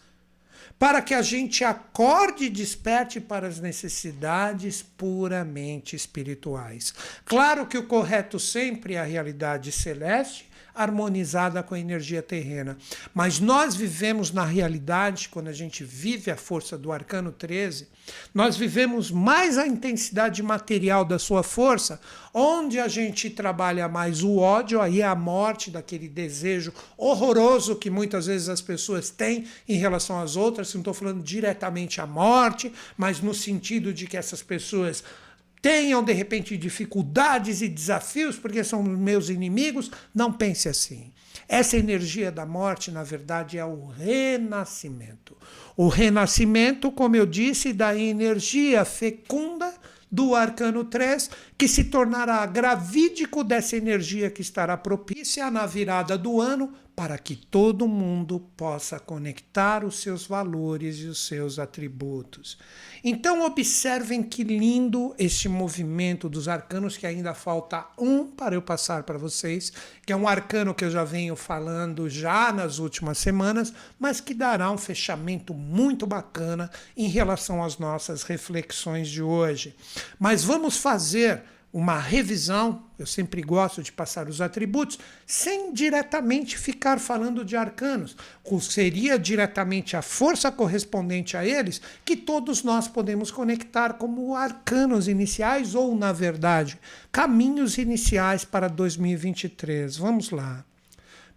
para 0.79 1.03
que 1.03 1.15
a 1.15 1.23
gente 1.23 1.65
acorde 1.65 2.45
e 2.45 2.51
desperte 2.51 3.21
para 3.21 3.49
as 3.49 3.59
necessidades 3.59 4.83
puramente 4.83 5.97
espirituais. 5.97 6.95
Claro 7.25 7.67
que 7.67 7.77
o 7.77 7.87
correto 7.87 8.39
sempre 8.39 8.95
é 8.95 9.01
a 9.01 9.05
realidade 9.05 9.73
celeste, 9.73 10.48
harmonizada 10.79 11.63
com 11.63 11.75
a 11.75 11.79
energia 11.79 12.23
terrena. 12.23 12.79
Mas 13.13 13.41
nós 13.41 13.75
vivemos 13.75 14.31
na 14.31 14.45
realidade, 14.45 15.29
quando 15.29 15.49
a 15.49 15.53
gente 15.53 15.83
vive 15.83 16.31
a 16.31 16.37
força 16.37 16.79
do 16.79 16.93
arcano 16.93 17.33
13, 17.33 17.89
nós 18.33 18.57
vivemos 18.57 19.11
mais 19.11 19.59
a 19.59 19.67
intensidade 19.67 20.43
material 20.43 21.05
da 21.05 21.19
sua 21.19 21.43
força, 21.43 22.01
onde 22.33 22.79
a 22.79 22.89
gente 22.89 23.29
trabalha 23.29 23.89
mais 23.89 24.23
o 24.23 24.37
ódio, 24.39 24.81
aí 24.81 25.01
é 25.01 25.07
a 25.07 25.15
morte 25.15 25.71
daquele 25.71 26.09
desejo 26.09 26.73
horroroso 26.97 27.77
que 27.77 27.91
muitas 27.91 28.27
vezes 28.27 28.49
as 28.49 28.61
pessoas 28.61 29.11
têm 29.11 29.47
em 29.69 29.77
relação 29.77 30.21
às 30.21 30.37
outras. 30.37 30.73
Não 30.73 30.81
estou 30.81 30.95
falando 30.95 31.23
diretamente 31.23 32.01
a 32.01 32.07
morte, 32.07 32.73
mas 32.97 33.21
no 33.21 33.35
sentido 33.35 33.93
de 33.93 34.07
que 34.07 34.17
essas 34.17 34.43
pessoas 34.43 35.03
tenham 35.61 36.03
de 36.03 36.13
repente 36.13 36.57
dificuldades 36.57 37.63
e 37.63 37.69
desafios 37.69 38.37
porque 38.37 38.63
são 38.63 38.83
meus 38.83 39.29
inimigos, 39.29 39.91
não 40.15 40.33
pense 40.33 40.69
assim. 40.69 41.13
Essa 41.49 41.77
energia 41.77 42.31
da 42.31 42.45
morte, 42.45 42.91
na 42.91 43.03
verdade, 43.03 43.57
é 43.57 43.65
o 43.65 43.87
renascimento. 43.87 45.37
O 45.77 45.89
renascimento, 45.89 46.93
como 46.93 47.17
eu 47.17 47.25
disse, 47.25 47.73
da 47.73 47.97
energia 47.97 48.85
fecunda 48.85 49.73
do 50.11 50.35
arcano 50.35 50.85
3, 50.85 51.31
que 51.57 51.69
se 51.69 51.85
tornará 51.85 52.45
gravídico 52.47 53.45
dessa 53.45 53.77
energia 53.77 54.31
que 54.31 54.43
estará 54.43 54.77
propícia 54.77 55.51
na 55.51 55.67
virada 55.67 56.17
do 56.19 56.41
ano 56.41 56.73
para 56.99 57.17
que 57.17 57.37
todo 57.37 57.87
mundo 57.87 58.41
possa 58.57 58.99
conectar 58.99 59.85
os 59.85 60.01
seus 60.01 60.27
valores 60.27 60.97
e 60.97 61.05
os 61.05 61.29
seus 61.29 61.57
atributos. 61.57 62.59
Então, 63.05 63.47
observem 63.47 64.21
que 64.21 64.43
lindo 64.43 65.15
este 65.17 65.49
movimento 65.49 66.29
dos 66.29 66.49
arcanos, 66.49 66.97
que 66.97 67.07
ainda 67.07 67.35
falta 67.35 67.87
um 67.97 68.27
para 68.27 68.57
eu 68.57 68.63
passar 68.63 69.05
para 69.05 69.17
vocês, 69.17 69.73
que 70.05 70.13
é 70.13 70.17
um 70.17 70.27
arcano 70.27 70.75
que 70.75 70.85
eu 70.85 70.91
já 70.91 71.05
venho 71.05 71.37
falando 71.37 72.11
já 72.11 72.53
nas 72.53 72.81
últimas 72.81 73.19
semanas, 73.19 73.73
mas 73.97 74.21
que 74.21 74.35
dará 74.35 74.69
um 74.69 74.77
fechamento 74.77 75.55
muito 75.55 76.05
bacana 76.05 76.69
em 76.97 77.07
relação 77.07 77.63
às 77.63 77.79
nossas 77.79 78.25
reflexões 78.25 79.07
de 79.09 79.23
hoje. 79.23 79.77
Mas 80.19 80.43
vamos 80.43 80.77
fazer 80.77 81.45
uma 81.73 81.99
revisão, 81.99 82.83
eu 82.99 83.05
sempre 83.05 83.43
gosto 83.43 83.83
de 83.83 83.93
passar 83.93 84.27
os 84.27 84.41
atributos, 84.41 84.99
sem 85.27 85.73
diretamente 85.73 86.57
ficar 86.57 86.99
falando 86.99 87.45
de 87.45 87.57
arcanos. 87.57 88.17
Seria 88.63 89.19
diretamente 89.19 89.95
a 89.95 90.01
força 90.01 90.51
correspondente 90.51 91.37
a 91.37 91.45
eles 91.45 91.81
que 92.05 92.17
todos 92.17 92.63
nós 92.63 92.89
podemos 92.89 93.31
conectar 93.31 93.95
como 93.95 94.35
arcanos 94.35 95.09
iniciais 95.09 95.75
ou, 95.75 95.95
na 95.95 96.11
verdade, 96.11 96.79
caminhos 97.13 97.77
iniciais 97.77 98.45
para 98.45 98.69
2023. 98.69 99.99
Vamos 99.99 100.31
lá. 100.31 100.65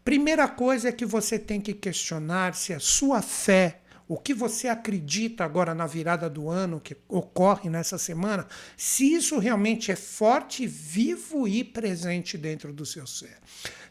Primeira 0.03 0.47
coisa 0.47 0.89
é 0.89 0.91
que 0.91 1.05
você 1.05 1.37
tem 1.37 1.59
que 1.59 1.73
questionar 1.73 2.55
se 2.55 2.73
a 2.73 2.79
sua 2.79 3.21
fé 3.21 3.80
o 4.11 4.17
que 4.17 4.33
você 4.33 4.67
acredita 4.67 5.45
agora 5.45 5.73
na 5.73 5.87
virada 5.87 6.29
do 6.29 6.49
ano 6.49 6.81
que 6.81 6.97
ocorre 7.07 7.69
nessa 7.69 7.97
semana, 7.97 8.45
se 8.75 9.13
isso 9.13 9.39
realmente 9.39 9.89
é 9.89 9.95
forte, 9.95 10.67
vivo 10.67 11.47
e 11.47 11.63
presente 11.63 12.37
dentro 12.37 12.73
do 12.73 12.85
seu 12.85 13.07
ser. 13.07 13.37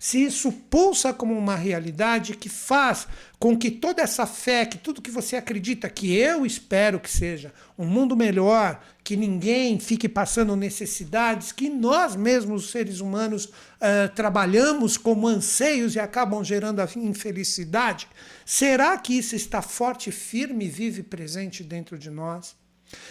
Se 0.01 0.25
isso 0.25 0.51
pulsa 0.51 1.13
como 1.13 1.37
uma 1.37 1.55
realidade 1.55 2.35
que 2.35 2.49
faz 2.49 3.07
com 3.39 3.55
que 3.55 3.71
toda 3.71 4.01
essa 4.01 4.25
fé, 4.25 4.65
que 4.65 4.79
tudo 4.79 5.03
que 5.03 5.11
você 5.11 5.37
acredita, 5.37 5.91
que 5.91 6.17
eu 6.17 6.47
espero 6.47 6.99
que 6.99 7.11
seja 7.11 7.53
um 7.77 7.85
mundo 7.85 8.17
melhor, 8.17 8.83
que 9.05 9.15
ninguém 9.15 9.79
fique 9.79 10.09
passando 10.09 10.57
necessidades, 10.57 11.53
que 11.53 11.69
nós 11.69 12.17
mesmos, 12.17 12.65
os 12.65 12.71
seres 12.71 13.01
humanos, 13.01 13.45
uh, 13.45 14.09
trabalhamos 14.15 14.97
como 14.97 15.29
anseios 15.29 15.95
e 15.95 16.01
acabam 16.01 16.43
gerando 16.43 16.81
a 16.81 16.89
infelicidade, 16.97 18.09
será 18.47 18.97
que 18.97 19.13
isso 19.13 19.37
está 19.37 19.61
forte, 19.61 20.11
firme 20.11 20.67
vive 20.67 21.03
presente 21.03 21.63
dentro 21.63 21.99
de 21.99 22.09
nós? 22.09 22.57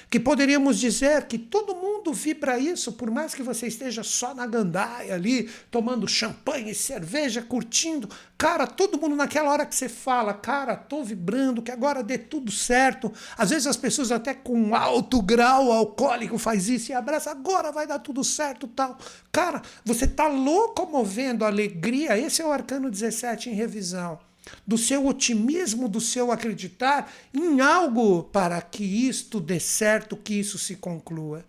Que 0.10 0.20
poderíamos 0.20 0.80
dizer 0.80 1.28
que 1.28 1.38
todo 1.38 1.76
mundo 1.76 2.14
vibra 2.14 2.58
isso, 2.58 2.94
por 2.94 3.12
mais 3.12 3.34
que 3.34 3.44
você 3.44 3.68
esteja 3.68 4.04
só 4.04 4.34
na 4.34 4.46
gandaia 4.46 5.14
ali, 5.14 5.50
tomando 5.70 6.08
champanhe, 6.08 6.74
cerveja, 6.74 7.42
curtindo. 7.42 8.10
Cara, 8.38 8.66
todo 8.66 9.00
mundo 9.00 9.16
naquela 9.16 9.52
hora 9.52 9.66
que 9.66 9.76
você 9.76 9.90
fala, 9.90 10.34
cara, 10.34 10.76
tô 10.76 11.04
vibrando, 11.04 11.62
que 11.62 11.72
agora 11.72 12.04
dê 12.04 12.18
tudo 12.18 12.52
certo. 12.52 13.12
Às 13.38 13.50
vezes 13.50 13.68
as 13.68 13.78
pessoas 13.78 14.12
até 14.12 14.34
com 14.34 14.76
alto 14.76 15.22
grau 15.22 15.72
alcoólico 15.72 16.38
faz 16.38 16.70
isso 16.70 16.92
e 16.92 16.96
abraça, 16.96 17.32
agora 17.32 17.72
vai 17.72 17.86
dar 17.86 18.00
tudo 18.00 18.24
certo, 18.24 18.68
tal. 18.68 18.98
Cara, 19.32 19.62
você 19.86 20.08
tá 20.08 20.28
locomovendo 20.28 21.46
a 21.46 21.48
alegria, 21.48 22.18
esse 22.18 22.42
é 22.42 22.46
o 22.46 22.52
arcano 22.52 22.90
17 22.90 23.50
em 23.50 23.54
revisão 23.54 24.29
do 24.66 24.78
seu 24.78 25.06
otimismo, 25.06 25.88
do 25.88 26.02
seu 26.02 26.32
acreditar 26.32 27.12
em 27.34 27.60
algo 27.60 28.24
para 28.24 28.62
que 28.62 28.84
isto 28.84 29.40
dê 29.40 29.60
certo, 29.60 30.18
que 30.18 30.34
isso 30.34 30.58
se 30.58 30.76
conclua. 30.76 31.46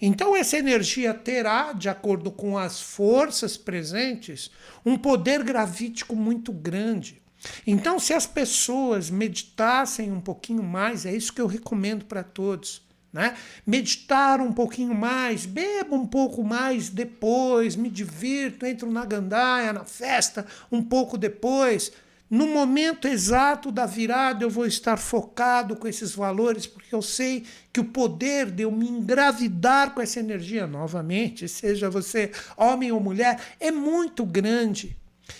Então, 0.00 0.34
essa 0.34 0.56
energia 0.56 1.12
terá, 1.12 1.72
de 1.72 1.88
acordo 1.88 2.30
com 2.30 2.56
as 2.56 2.80
forças 2.80 3.56
presentes, 3.56 4.50
um 4.84 4.96
poder 4.96 5.42
gravítico 5.42 6.16
muito 6.16 6.52
grande. 6.52 7.22
Então, 7.66 7.98
se 7.98 8.12
as 8.12 8.26
pessoas 8.26 9.10
meditassem 9.10 10.10
um 10.10 10.20
pouquinho 10.20 10.62
mais, 10.62 11.06
é 11.06 11.14
isso 11.14 11.32
que 11.32 11.40
eu 11.40 11.46
recomendo 11.46 12.04
para 12.04 12.22
todos. 12.22 12.82
Né? 13.12 13.34
Meditar 13.66 14.40
um 14.40 14.52
pouquinho 14.52 14.94
mais, 14.94 15.46
bebo 15.46 15.96
um 15.96 16.06
pouco 16.06 16.42
mais 16.42 16.90
depois, 16.90 17.76
me 17.76 17.88
divirto, 17.88 18.66
entro 18.66 18.90
na 18.90 19.06
gandaia, 19.06 19.72
na 19.72 19.84
festa 19.84 20.46
um 20.70 20.82
pouco 20.82 21.16
depois. 21.16 21.92
No 22.28 22.48
momento 22.48 23.06
exato 23.06 23.70
da 23.70 23.86
virada, 23.86 24.44
eu 24.44 24.50
vou 24.50 24.66
estar 24.66 24.96
focado 24.96 25.76
com 25.76 25.86
esses 25.86 26.12
valores, 26.12 26.66
porque 26.66 26.92
eu 26.92 27.00
sei 27.00 27.44
que 27.72 27.78
o 27.78 27.84
poder 27.84 28.50
de 28.50 28.64
eu 28.64 28.72
me 28.72 28.88
engravidar 28.88 29.94
com 29.94 30.00
essa 30.00 30.18
energia 30.18 30.66
novamente, 30.66 31.48
seja 31.48 31.88
você 31.88 32.32
homem 32.56 32.90
ou 32.90 33.00
mulher, 33.00 33.40
é 33.60 33.70
muito 33.70 34.26
grande. 34.26 34.96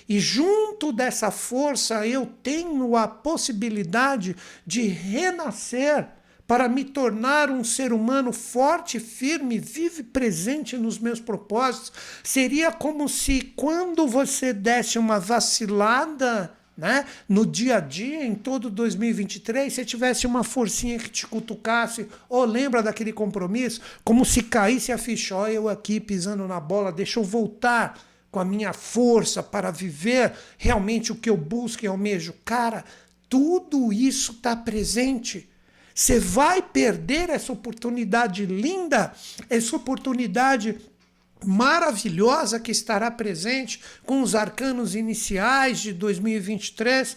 E 0.08 0.20
junto 0.20 0.92
dessa 0.92 1.30
força 1.30 2.06
eu 2.06 2.26
tenho 2.42 2.96
a 2.96 3.08
possibilidade 3.08 4.36
de 4.64 4.82
renascer 4.82 6.08
para 6.46 6.68
me 6.68 6.84
tornar 6.84 7.50
um 7.50 7.64
ser 7.64 7.92
humano 7.92 8.32
forte, 8.32 9.00
firme, 9.00 9.58
vive 9.58 10.04
presente 10.04 10.76
nos 10.76 10.98
meus 10.98 11.18
propósitos. 11.18 11.92
Seria 12.22 12.70
como 12.70 13.08
se 13.08 13.52
quando 13.56 14.06
você 14.06 14.52
desse 14.52 14.98
uma 14.98 15.18
vacilada, 15.18 16.56
né, 16.76 17.06
no 17.28 17.46
dia 17.46 17.76
a 17.76 17.80
dia, 17.80 18.24
em 18.24 18.34
todo 18.34 18.68
2023, 18.68 19.72
você 19.72 19.84
tivesse 19.84 20.26
uma 20.26 20.44
forcinha 20.44 20.98
que 20.98 21.08
te 21.08 21.26
cutucasse, 21.26 22.06
ou 22.28 22.44
lembra 22.44 22.82
daquele 22.82 23.12
compromisso, 23.12 23.80
como 24.04 24.24
se 24.24 24.42
caísse 24.42 24.92
a 24.92 24.98
ficha, 24.98 25.34
ó, 25.34 25.48
eu 25.48 25.68
aqui 25.68 25.98
pisando 25.98 26.46
na 26.46 26.60
bola, 26.60 26.92
deixa 26.92 27.18
eu 27.18 27.24
voltar 27.24 27.98
com 28.30 28.38
a 28.38 28.44
minha 28.44 28.74
força 28.74 29.42
para 29.42 29.70
viver 29.70 30.32
realmente 30.58 31.12
o 31.12 31.16
que 31.16 31.30
eu 31.30 31.36
busco 31.36 31.84
e 31.84 31.88
almejo. 31.88 32.34
Cara, 32.44 32.84
tudo 33.28 33.92
isso 33.92 34.32
está 34.32 34.54
presente. 34.54 35.48
Você 35.94 36.20
vai 36.20 36.60
perder 36.60 37.30
essa 37.30 37.50
oportunidade 37.50 38.44
linda, 38.44 39.14
essa 39.48 39.74
oportunidade 39.76 40.76
maravilhosa 41.46 42.60
que 42.60 42.70
estará 42.70 43.10
presente 43.10 43.80
com 44.04 44.20
os 44.20 44.34
arcanos 44.34 44.94
iniciais 44.94 45.78
de 45.78 45.92
2023. 45.92 47.16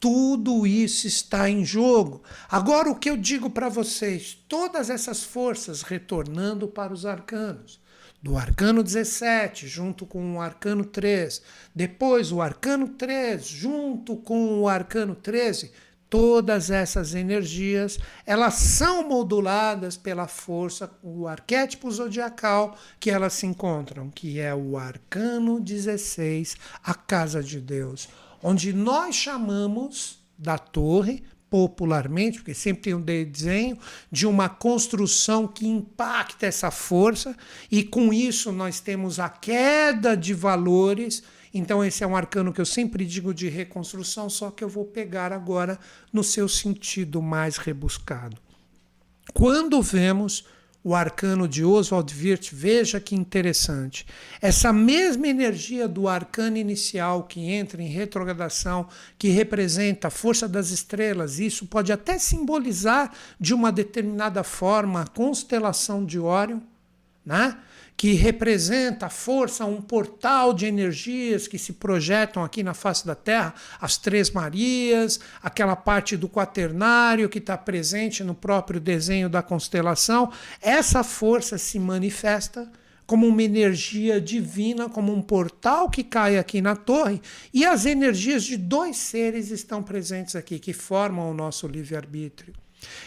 Tudo 0.00 0.66
isso 0.66 1.06
está 1.06 1.48
em 1.48 1.64
jogo. 1.64 2.22
Agora, 2.50 2.90
o 2.90 2.94
que 2.94 3.10
eu 3.10 3.16
digo 3.16 3.50
para 3.50 3.68
vocês: 3.68 4.38
todas 4.48 4.90
essas 4.90 5.22
forças 5.22 5.82
retornando 5.82 6.68
para 6.68 6.92
os 6.92 7.06
arcanos. 7.06 7.80
Do 8.20 8.36
arcano 8.36 8.82
17, 8.82 9.68
junto 9.68 10.04
com 10.04 10.36
o 10.36 10.40
arcano 10.40 10.84
3. 10.84 11.40
Depois, 11.72 12.32
o 12.32 12.42
arcano 12.42 12.88
3, 12.88 13.46
junto 13.46 14.16
com 14.16 14.60
o 14.60 14.68
arcano 14.68 15.14
13 15.14 15.70
Todas 16.10 16.70
essas 16.70 17.14
energias, 17.14 17.98
elas 18.24 18.54
são 18.54 19.06
moduladas 19.06 19.96
pela 19.96 20.26
força, 20.26 20.90
o 21.02 21.28
arquétipo 21.28 21.90
zodiacal 21.90 22.76
que 22.98 23.10
elas 23.10 23.34
se 23.34 23.46
encontram, 23.46 24.08
que 24.08 24.40
é 24.40 24.54
o 24.54 24.78
arcano 24.78 25.60
16, 25.60 26.56
a 26.82 26.94
casa 26.94 27.42
de 27.42 27.60
Deus, 27.60 28.08
onde 28.42 28.72
nós 28.72 29.14
chamamos 29.16 30.18
da 30.38 30.56
torre, 30.56 31.22
popularmente, 31.50 32.38
porque 32.38 32.54
sempre 32.54 32.82
tem 32.84 32.94
um 32.94 33.00
desenho 33.00 33.78
de 34.10 34.26
uma 34.26 34.48
construção 34.48 35.46
que 35.46 35.66
impacta 35.66 36.46
essa 36.46 36.70
força, 36.70 37.36
e 37.70 37.82
com 37.82 38.12
isso 38.12 38.52
nós 38.52 38.80
temos 38.80 39.18
a 39.18 39.28
queda 39.28 40.16
de 40.16 40.32
valores 40.32 41.22
então, 41.52 41.84
esse 41.84 42.04
é 42.04 42.06
um 42.06 42.16
arcano 42.16 42.52
que 42.52 42.60
eu 42.60 42.66
sempre 42.66 43.04
digo 43.04 43.32
de 43.32 43.48
reconstrução, 43.48 44.28
só 44.28 44.50
que 44.50 44.62
eu 44.62 44.68
vou 44.68 44.84
pegar 44.84 45.32
agora 45.32 45.78
no 46.12 46.22
seu 46.22 46.48
sentido 46.48 47.22
mais 47.22 47.56
rebuscado. 47.56 48.36
Quando 49.32 49.80
vemos 49.80 50.44
o 50.82 50.94
arcano 50.94 51.48
de 51.48 51.64
Oswald 51.64 52.14
Wirth, 52.14 52.50
veja 52.52 53.00
que 53.00 53.14
interessante. 53.14 54.06
Essa 54.40 54.72
mesma 54.72 55.26
energia 55.26 55.88
do 55.88 56.08
arcano 56.08 56.56
inicial 56.56 57.24
que 57.24 57.40
entra 57.40 57.82
em 57.82 57.88
retrogradação, 57.88 58.88
que 59.18 59.28
representa 59.28 60.08
a 60.08 60.10
força 60.10 60.48
das 60.48 60.70
estrelas, 60.70 61.38
isso 61.38 61.66
pode 61.66 61.92
até 61.92 62.18
simbolizar 62.18 63.12
de 63.38 63.52
uma 63.52 63.72
determinada 63.72 64.42
forma 64.42 65.02
a 65.02 65.06
constelação 65.06 66.04
de 66.04 66.18
Órion, 66.18 66.60
né? 67.24 67.58
Que 67.98 68.12
representa 68.12 69.06
a 69.06 69.10
força, 69.10 69.64
um 69.64 69.82
portal 69.82 70.54
de 70.54 70.66
energias 70.66 71.48
que 71.48 71.58
se 71.58 71.72
projetam 71.72 72.44
aqui 72.44 72.62
na 72.62 72.72
face 72.72 73.04
da 73.04 73.16
Terra, 73.16 73.52
as 73.80 73.96
Três 73.96 74.30
Marias, 74.30 75.18
aquela 75.42 75.74
parte 75.74 76.16
do 76.16 76.28
quaternário 76.28 77.28
que 77.28 77.38
está 77.38 77.58
presente 77.58 78.22
no 78.22 78.36
próprio 78.36 78.78
desenho 78.78 79.28
da 79.28 79.42
constelação. 79.42 80.30
Essa 80.62 81.02
força 81.02 81.58
se 81.58 81.76
manifesta 81.80 82.70
como 83.04 83.26
uma 83.26 83.42
energia 83.42 84.20
divina, 84.20 84.88
como 84.88 85.12
um 85.12 85.20
portal 85.20 85.90
que 85.90 86.04
cai 86.04 86.38
aqui 86.38 86.62
na 86.62 86.76
torre, 86.76 87.20
e 87.52 87.66
as 87.66 87.84
energias 87.84 88.44
de 88.44 88.56
dois 88.56 88.96
seres 88.96 89.50
estão 89.50 89.82
presentes 89.82 90.36
aqui, 90.36 90.60
que 90.60 90.72
formam 90.72 91.28
o 91.28 91.34
nosso 91.34 91.66
livre-arbítrio. 91.66 92.54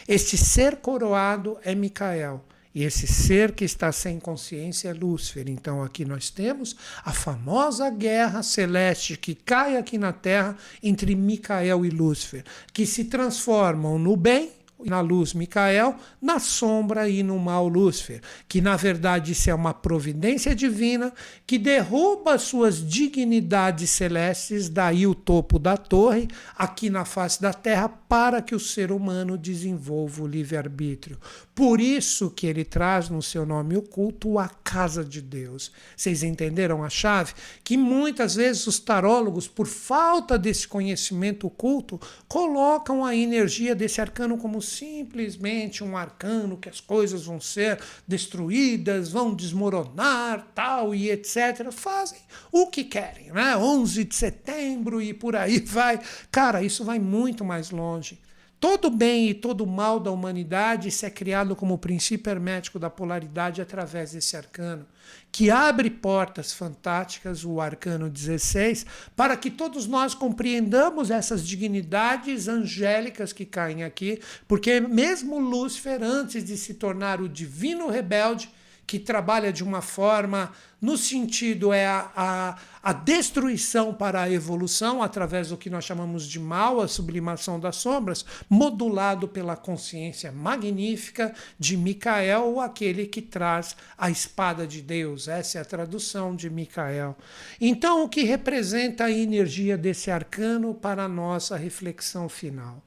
Este 0.05 0.35
ser 0.35 0.77
coroado 0.77 1.57
é 1.63 1.73
Micael. 1.73 2.43
E 2.73 2.83
esse 2.83 3.05
ser 3.05 3.51
que 3.51 3.65
está 3.65 3.91
sem 3.91 4.19
consciência 4.19 4.89
é 4.89 4.93
Lúcifer. 4.93 5.49
Então 5.49 5.83
aqui 5.83 6.05
nós 6.05 6.29
temos 6.29 6.75
a 7.03 7.11
famosa 7.11 7.89
guerra 7.89 8.41
celeste 8.41 9.17
que 9.17 9.35
cai 9.35 9.77
aqui 9.77 9.97
na 9.97 10.13
Terra 10.13 10.55
entre 10.81 11.15
Micael 11.15 11.85
e 11.85 11.89
Lúcifer, 11.89 12.45
que 12.73 12.85
se 12.85 13.05
transformam 13.05 13.99
no 13.99 14.15
bem 14.15 14.60
na 14.85 14.99
luz 15.01 15.33
Micael, 15.33 15.95
na 16.21 16.39
sombra 16.39 17.07
e 17.07 17.23
no 17.23 17.37
mal 17.39 17.67
Lúcifer, 17.67 18.21
que 18.47 18.61
na 18.61 18.75
verdade 18.75 19.31
isso 19.31 19.49
é 19.49 19.53
uma 19.53 19.73
providência 19.73 20.55
divina 20.55 21.13
que 21.45 21.57
derruba 21.57 22.37
suas 22.37 22.85
dignidades 22.85 23.89
celestes, 23.89 24.69
daí 24.69 25.05
o 25.05 25.15
topo 25.15 25.59
da 25.59 25.77
torre, 25.77 26.27
aqui 26.57 26.89
na 26.89 27.05
face 27.05 27.41
da 27.41 27.53
terra, 27.53 27.89
para 27.89 28.41
que 28.41 28.55
o 28.55 28.59
ser 28.59 28.91
humano 28.91 29.37
desenvolva 29.37 30.23
o 30.23 30.27
livre-arbítrio. 30.27 31.17
Por 31.53 31.79
isso 31.79 32.29
que 32.29 32.47
ele 32.47 32.63
traz 32.63 33.09
no 33.09 33.21
seu 33.21 33.45
nome 33.45 33.75
oculto 33.77 34.39
a 34.39 34.49
casa 34.49 35.03
de 35.03 35.21
Deus. 35.21 35.71
Vocês 35.95 36.23
entenderam 36.23 36.83
a 36.83 36.89
chave? 36.89 37.33
Que 37.63 37.77
muitas 37.77 38.35
vezes 38.35 38.65
os 38.67 38.79
tarólogos, 38.79 39.47
por 39.47 39.67
falta 39.67 40.37
desse 40.37 40.67
conhecimento 40.67 41.47
oculto, 41.47 41.99
colocam 42.27 43.05
a 43.05 43.15
energia 43.15 43.75
desse 43.75 44.01
arcano 44.01 44.37
como 44.37 44.61
simplesmente 44.71 45.83
um 45.83 45.97
arcano 45.97 46.57
que 46.57 46.69
as 46.69 46.79
coisas 46.79 47.25
vão 47.25 47.39
ser 47.39 47.79
destruídas, 48.07 49.09
vão 49.09 49.33
desmoronar, 49.33 50.47
tal 50.55 50.95
e 50.95 51.09
etc. 51.09 51.71
Fazem 51.71 52.19
o 52.51 52.67
que 52.67 52.83
querem, 52.83 53.31
né? 53.31 53.55
11 53.57 54.03
de 54.05 54.15
setembro 54.15 55.01
e 55.01 55.13
por 55.13 55.35
aí 55.35 55.59
vai. 55.65 55.99
Cara, 56.31 56.63
isso 56.63 56.83
vai 56.83 56.99
muito 56.99 57.43
mais 57.43 57.69
longe. 57.71 58.19
Todo 58.61 58.91
bem 58.91 59.27
e 59.27 59.33
todo 59.33 59.65
mal 59.65 59.99
da 59.99 60.11
humanidade 60.11 60.91
se 60.91 61.03
é 61.03 61.09
criado 61.09 61.55
como 61.55 61.79
princípio 61.79 62.29
hermético 62.29 62.77
da 62.77 62.91
polaridade 62.91 63.59
através 63.59 64.11
desse 64.11 64.37
arcano, 64.37 64.85
que 65.31 65.49
abre 65.49 65.89
portas 65.89 66.53
fantásticas, 66.53 67.43
o 67.43 67.59
arcano 67.59 68.07
16, 68.07 68.85
para 69.15 69.35
que 69.35 69.49
todos 69.49 69.87
nós 69.87 70.13
compreendamos 70.13 71.09
essas 71.09 71.43
dignidades 71.43 72.47
angélicas 72.47 73.33
que 73.33 73.47
caem 73.47 73.83
aqui, 73.83 74.21
porque 74.47 74.79
mesmo 74.79 75.39
Lúcifer, 75.39 76.03
antes 76.03 76.43
de 76.43 76.55
se 76.55 76.75
tornar 76.75 77.19
o 77.19 77.27
divino 77.27 77.89
rebelde, 77.89 78.47
que 78.91 78.99
trabalha 78.99 79.53
de 79.53 79.63
uma 79.63 79.81
forma 79.81 80.51
no 80.81 80.97
sentido 80.97 81.71
é 81.71 81.87
a, 81.87 82.11
a, 82.13 82.57
a, 82.83 82.91
destruição 82.91 83.93
para 83.93 84.23
a 84.23 84.29
evolução 84.29 85.01
através 85.01 85.47
do 85.47 85.55
que 85.55 85.69
nós 85.69 85.85
chamamos 85.85 86.27
de 86.27 86.37
mal, 86.37 86.81
a 86.81 86.89
sublimação 86.89 87.57
das 87.57 87.77
sombras, 87.77 88.25
modulado 88.49 89.29
pela 89.29 89.55
consciência 89.55 90.29
magnífica 90.29 91.33
de 91.57 91.77
Micael, 91.77 92.59
aquele 92.59 93.05
que 93.05 93.21
traz 93.21 93.77
a 93.97 94.09
espada 94.11 94.67
de 94.67 94.81
Deus. 94.81 95.29
Essa 95.29 95.59
é 95.59 95.61
a 95.61 95.65
tradução 95.65 96.35
de 96.35 96.49
Micael. 96.49 97.15
Então, 97.61 98.03
o 98.03 98.09
que 98.09 98.23
representa 98.23 99.05
a 99.05 99.11
energia 99.11 99.77
desse 99.77 100.11
arcano 100.11 100.73
para 100.73 101.05
a 101.05 101.07
nossa 101.07 101.55
reflexão 101.55 102.27
final? 102.27 102.83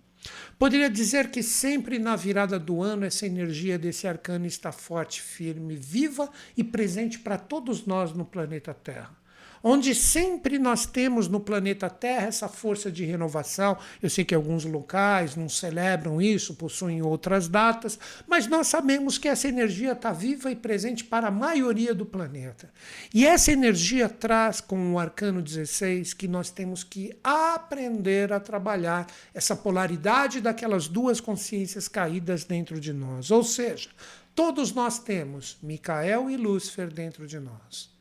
Poderia 0.58 0.88
dizer 0.88 1.30
que 1.30 1.42
sempre 1.42 1.98
na 1.98 2.16
virada 2.16 2.58
do 2.58 2.82
ano 2.82 3.04
essa 3.04 3.26
energia 3.26 3.78
desse 3.78 4.06
arcano 4.06 4.46
está 4.46 4.72
forte, 4.72 5.20
firme, 5.20 5.76
viva 5.76 6.30
e 6.56 6.64
presente 6.64 7.18
para 7.18 7.38
todos 7.38 7.86
nós 7.86 8.12
no 8.12 8.24
planeta 8.24 8.72
Terra. 8.72 9.23
Onde 9.66 9.94
sempre 9.94 10.58
nós 10.58 10.84
temos 10.84 11.26
no 11.26 11.40
planeta 11.40 11.88
Terra 11.88 12.26
essa 12.26 12.46
força 12.46 12.92
de 12.92 13.02
renovação. 13.02 13.78
Eu 14.02 14.10
sei 14.10 14.22
que 14.22 14.34
alguns 14.34 14.66
locais 14.66 15.34
não 15.34 15.48
celebram 15.48 16.20
isso, 16.20 16.54
possuem 16.54 17.00
outras 17.00 17.48
datas, 17.48 17.98
mas 18.28 18.46
nós 18.46 18.66
sabemos 18.66 19.16
que 19.16 19.26
essa 19.26 19.48
energia 19.48 19.92
está 19.92 20.12
viva 20.12 20.50
e 20.50 20.56
presente 20.56 21.02
para 21.02 21.28
a 21.28 21.30
maioria 21.30 21.94
do 21.94 22.04
planeta. 22.04 22.70
E 23.12 23.24
essa 23.24 23.50
energia 23.50 24.06
traz 24.06 24.60
com 24.60 24.92
o 24.92 24.98
arcano 24.98 25.40
16 25.40 26.12
que 26.12 26.28
nós 26.28 26.50
temos 26.50 26.84
que 26.84 27.16
aprender 27.24 28.34
a 28.34 28.40
trabalhar 28.40 29.06
essa 29.32 29.56
polaridade 29.56 30.42
daquelas 30.42 30.88
duas 30.88 31.22
consciências 31.22 31.88
caídas 31.88 32.44
dentro 32.44 32.78
de 32.78 32.92
nós. 32.92 33.30
Ou 33.30 33.42
seja, 33.42 33.88
todos 34.34 34.72
nós 34.72 34.98
temos 34.98 35.56
Micael 35.62 36.28
e 36.28 36.36
Lúcifer 36.36 36.92
dentro 36.92 37.26
de 37.26 37.40
nós. 37.40 37.93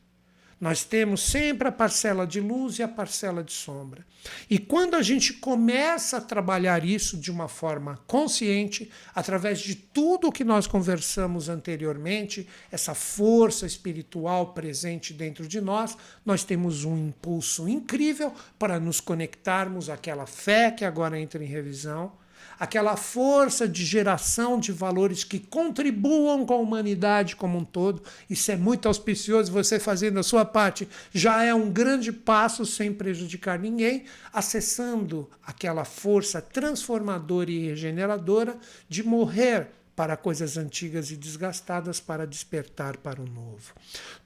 Nós 0.64 0.82
temos 0.82 1.20
sempre 1.20 1.68
a 1.68 1.70
parcela 1.70 2.26
de 2.26 2.40
luz 2.40 2.78
e 2.78 2.82
a 2.82 2.88
parcela 2.88 3.44
de 3.44 3.52
sombra. 3.52 4.02
E 4.48 4.58
quando 4.58 4.94
a 4.94 5.02
gente 5.02 5.34
começa 5.34 6.16
a 6.16 6.20
trabalhar 6.22 6.86
isso 6.86 7.18
de 7.18 7.30
uma 7.30 7.48
forma 7.48 7.98
consciente, 8.06 8.90
através 9.14 9.60
de 9.60 9.74
tudo 9.74 10.28
o 10.28 10.32
que 10.32 10.42
nós 10.42 10.66
conversamos 10.66 11.50
anteriormente, 11.50 12.48
essa 12.72 12.94
força 12.94 13.66
espiritual 13.66 14.54
presente 14.54 15.12
dentro 15.12 15.46
de 15.46 15.60
nós, 15.60 15.98
nós 16.24 16.44
temos 16.44 16.82
um 16.86 16.96
impulso 16.96 17.68
incrível 17.68 18.32
para 18.58 18.80
nos 18.80 19.02
conectarmos 19.02 19.90
àquela 19.90 20.24
fé 20.24 20.70
que 20.70 20.86
agora 20.86 21.20
entra 21.20 21.44
em 21.44 21.46
revisão 21.46 22.23
aquela 22.58 22.96
força 22.96 23.68
de 23.68 23.84
geração 23.84 24.58
de 24.58 24.72
valores 24.72 25.24
que 25.24 25.38
contribuam 25.38 26.46
com 26.46 26.54
a 26.54 26.58
humanidade 26.58 27.36
como 27.36 27.58
um 27.58 27.64
todo. 27.64 28.02
Isso 28.28 28.50
é 28.50 28.56
muito 28.56 28.86
auspicioso, 28.86 29.52
você 29.52 29.78
fazendo 29.78 30.18
a 30.18 30.22
sua 30.22 30.44
parte 30.44 30.88
já 31.12 31.42
é 31.42 31.54
um 31.54 31.70
grande 31.70 32.12
passo 32.12 32.64
sem 32.64 32.92
prejudicar 32.92 33.58
ninguém, 33.58 34.04
acessando 34.32 35.28
aquela 35.44 35.84
força 35.84 36.40
transformadora 36.40 37.50
e 37.50 37.68
regeneradora 37.68 38.56
de 38.88 39.02
morrer 39.02 39.68
para 39.96 40.16
coisas 40.16 40.56
antigas 40.56 41.10
e 41.10 41.16
desgastadas 41.16 42.00
para 42.00 42.26
despertar 42.26 42.96
para 42.96 43.20
o 43.20 43.26
novo. 43.26 43.72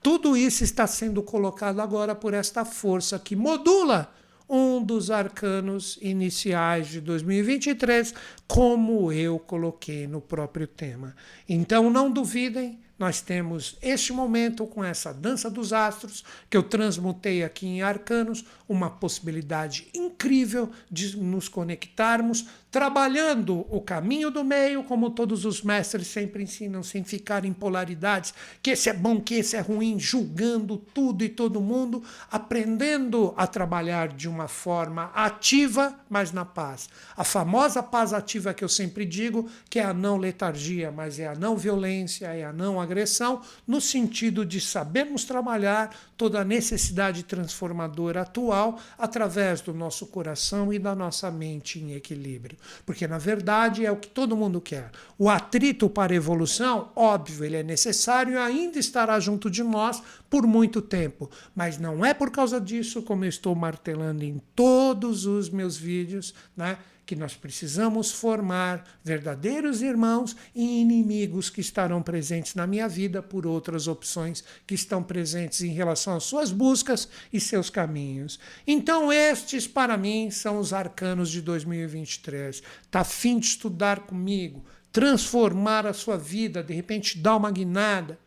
Tudo 0.02 0.36
isso 0.36 0.64
está 0.64 0.86
sendo 0.86 1.22
colocado 1.22 1.80
agora 1.80 2.14
por 2.14 2.32
esta 2.32 2.64
força 2.64 3.18
que 3.18 3.36
modula 3.36 4.12
um 4.48 4.82
dos 4.82 5.10
arcanos 5.10 5.98
iniciais 6.00 6.88
de 6.88 7.00
2023, 7.00 8.14
como 8.46 9.12
eu 9.12 9.38
coloquei 9.38 10.06
no 10.06 10.20
próprio 10.20 10.66
tema. 10.66 11.14
Então 11.48 11.90
não 11.90 12.10
duvidem, 12.10 12.80
nós 12.98 13.20
temos 13.20 13.76
este 13.80 14.12
momento 14.12 14.66
com 14.66 14.82
essa 14.82 15.12
dança 15.12 15.48
dos 15.48 15.72
astros, 15.72 16.24
que 16.50 16.56
eu 16.56 16.62
transmutei 16.62 17.44
aqui 17.44 17.66
em 17.66 17.82
arcanos, 17.82 18.44
uma 18.68 18.90
possibilidade 18.90 19.86
incrível 19.94 20.70
de 20.90 21.16
nos 21.16 21.48
conectarmos, 21.48 22.46
trabalhando 22.70 23.66
o 23.70 23.80
caminho 23.80 24.30
do 24.30 24.44
meio, 24.44 24.84
como 24.84 25.10
todos 25.10 25.44
os 25.44 25.62
mestres 25.62 26.06
sempre 26.08 26.42
ensinam, 26.42 26.82
sem 26.82 27.02
ficar 27.02 27.44
em 27.44 27.52
polaridades, 27.52 28.34
que 28.62 28.70
esse 28.70 28.90
é 28.90 28.92
bom, 28.92 29.20
que 29.20 29.36
esse 29.36 29.56
é 29.56 29.60
ruim, 29.60 29.98
julgando 29.98 30.76
tudo 30.76 31.24
e 31.24 31.28
todo 31.28 31.60
mundo, 31.60 32.02
aprendendo 32.30 33.32
a 33.36 33.46
trabalhar 33.46 34.08
de 34.08 34.28
uma 34.28 34.48
forma 34.48 35.10
ativa, 35.14 35.98
mas 36.10 36.30
na 36.30 36.44
paz. 36.44 36.90
A 37.16 37.24
famosa 37.24 37.82
paz 37.82 38.12
ativa 38.12 38.52
que 38.52 38.62
eu 38.62 38.68
sempre 38.68 39.06
digo, 39.06 39.48
que 39.70 39.78
é 39.78 39.84
a 39.84 39.94
não 39.94 40.18
letargia, 40.18 40.92
mas 40.92 41.18
é 41.18 41.26
a 41.26 41.34
não 41.34 41.56
violência, 41.56 42.26
é 42.26 42.44
a 42.44 42.52
não 42.52 42.80
agressão, 42.80 43.40
no 43.66 43.80
sentido 43.80 44.44
de 44.44 44.60
sabermos 44.60 45.24
trabalhar 45.24 45.94
toda 46.16 46.40
a 46.40 46.44
necessidade 46.44 47.22
transformadora 47.22 48.22
atual 48.22 48.78
através 48.98 49.60
do 49.60 49.72
nosso 49.72 50.06
coração 50.06 50.72
e 50.72 50.78
da 50.78 50.94
nossa 50.94 51.30
mente 51.30 51.78
em 51.78 51.94
equilíbrio. 51.94 52.57
Porque, 52.84 53.06
na 53.06 53.18
verdade, 53.18 53.84
é 53.84 53.90
o 53.90 53.96
que 53.96 54.08
todo 54.08 54.36
mundo 54.36 54.60
quer. 54.60 54.90
O 55.18 55.28
atrito 55.28 55.88
para 55.88 56.12
a 56.12 56.16
evolução, 56.16 56.90
óbvio, 56.94 57.44
ele 57.44 57.56
é 57.56 57.62
necessário 57.62 58.34
e 58.34 58.36
ainda 58.36 58.78
estará 58.78 59.18
junto 59.20 59.50
de 59.50 59.62
nós 59.62 60.02
por 60.30 60.46
muito 60.46 60.80
tempo. 60.80 61.30
Mas 61.54 61.78
não 61.78 62.04
é 62.04 62.12
por 62.12 62.30
causa 62.30 62.60
disso, 62.60 63.02
como 63.02 63.24
eu 63.24 63.28
estou 63.28 63.54
martelando 63.54 64.24
em 64.24 64.40
todos 64.54 65.26
os 65.26 65.48
meus 65.48 65.76
vídeos, 65.76 66.34
né? 66.56 66.78
Que 67.08 67.16
nós 67.16 67.34
precisamos 67.34 68.12
formar 68.12 68.84
verdadeiros 69.02 69.80
irmãos 69.80 70.36
e 70.54 70.82
inimigos 70.82 71.48
que 71.48 71.62
estarão 71.62 72.02
presentes 72.02 72.54
na 72.54 72.66
minha 72.66 72.86
vida 72.86 73.22
por 73.22 73.46
outras 73.46 73.88
opções 73.88 74.44
que 74.66 74.74
estão 74.74 75.02
presentes 75.02 75.62
em 75.62 75.72
relação 75.72 76.14
às 76.14 76.24
suas 76.24 76.52
buscas 76.52 77.08
e 77.32 77.40
seus 77.40 77.70
caminhos. 77.70 78.38
Então, 78.66 79.10
estes, 79.10 79.66
para 79.66 79.96
mim, 79.96 80.30
são 80.30 80.58
os 80.58 80.74
arcanos 80.74 81.30
de 81.30 81.40
2023. 81.40 82.62
Está 82.82 83.00
afim 83.00 83.38
de 83.38 83.46
estudar 83.46 84.00
comigo, 84.00 84.62
transformar 84.92 85.86
a 85.86 85.94
sua 85.94 86.18
vida, 86.18 86.62
de 86.62 86.74
repente 86.74 87.16
dar 87.16 87.36
uma 87.36 87.50
guinada, 87.50 88.18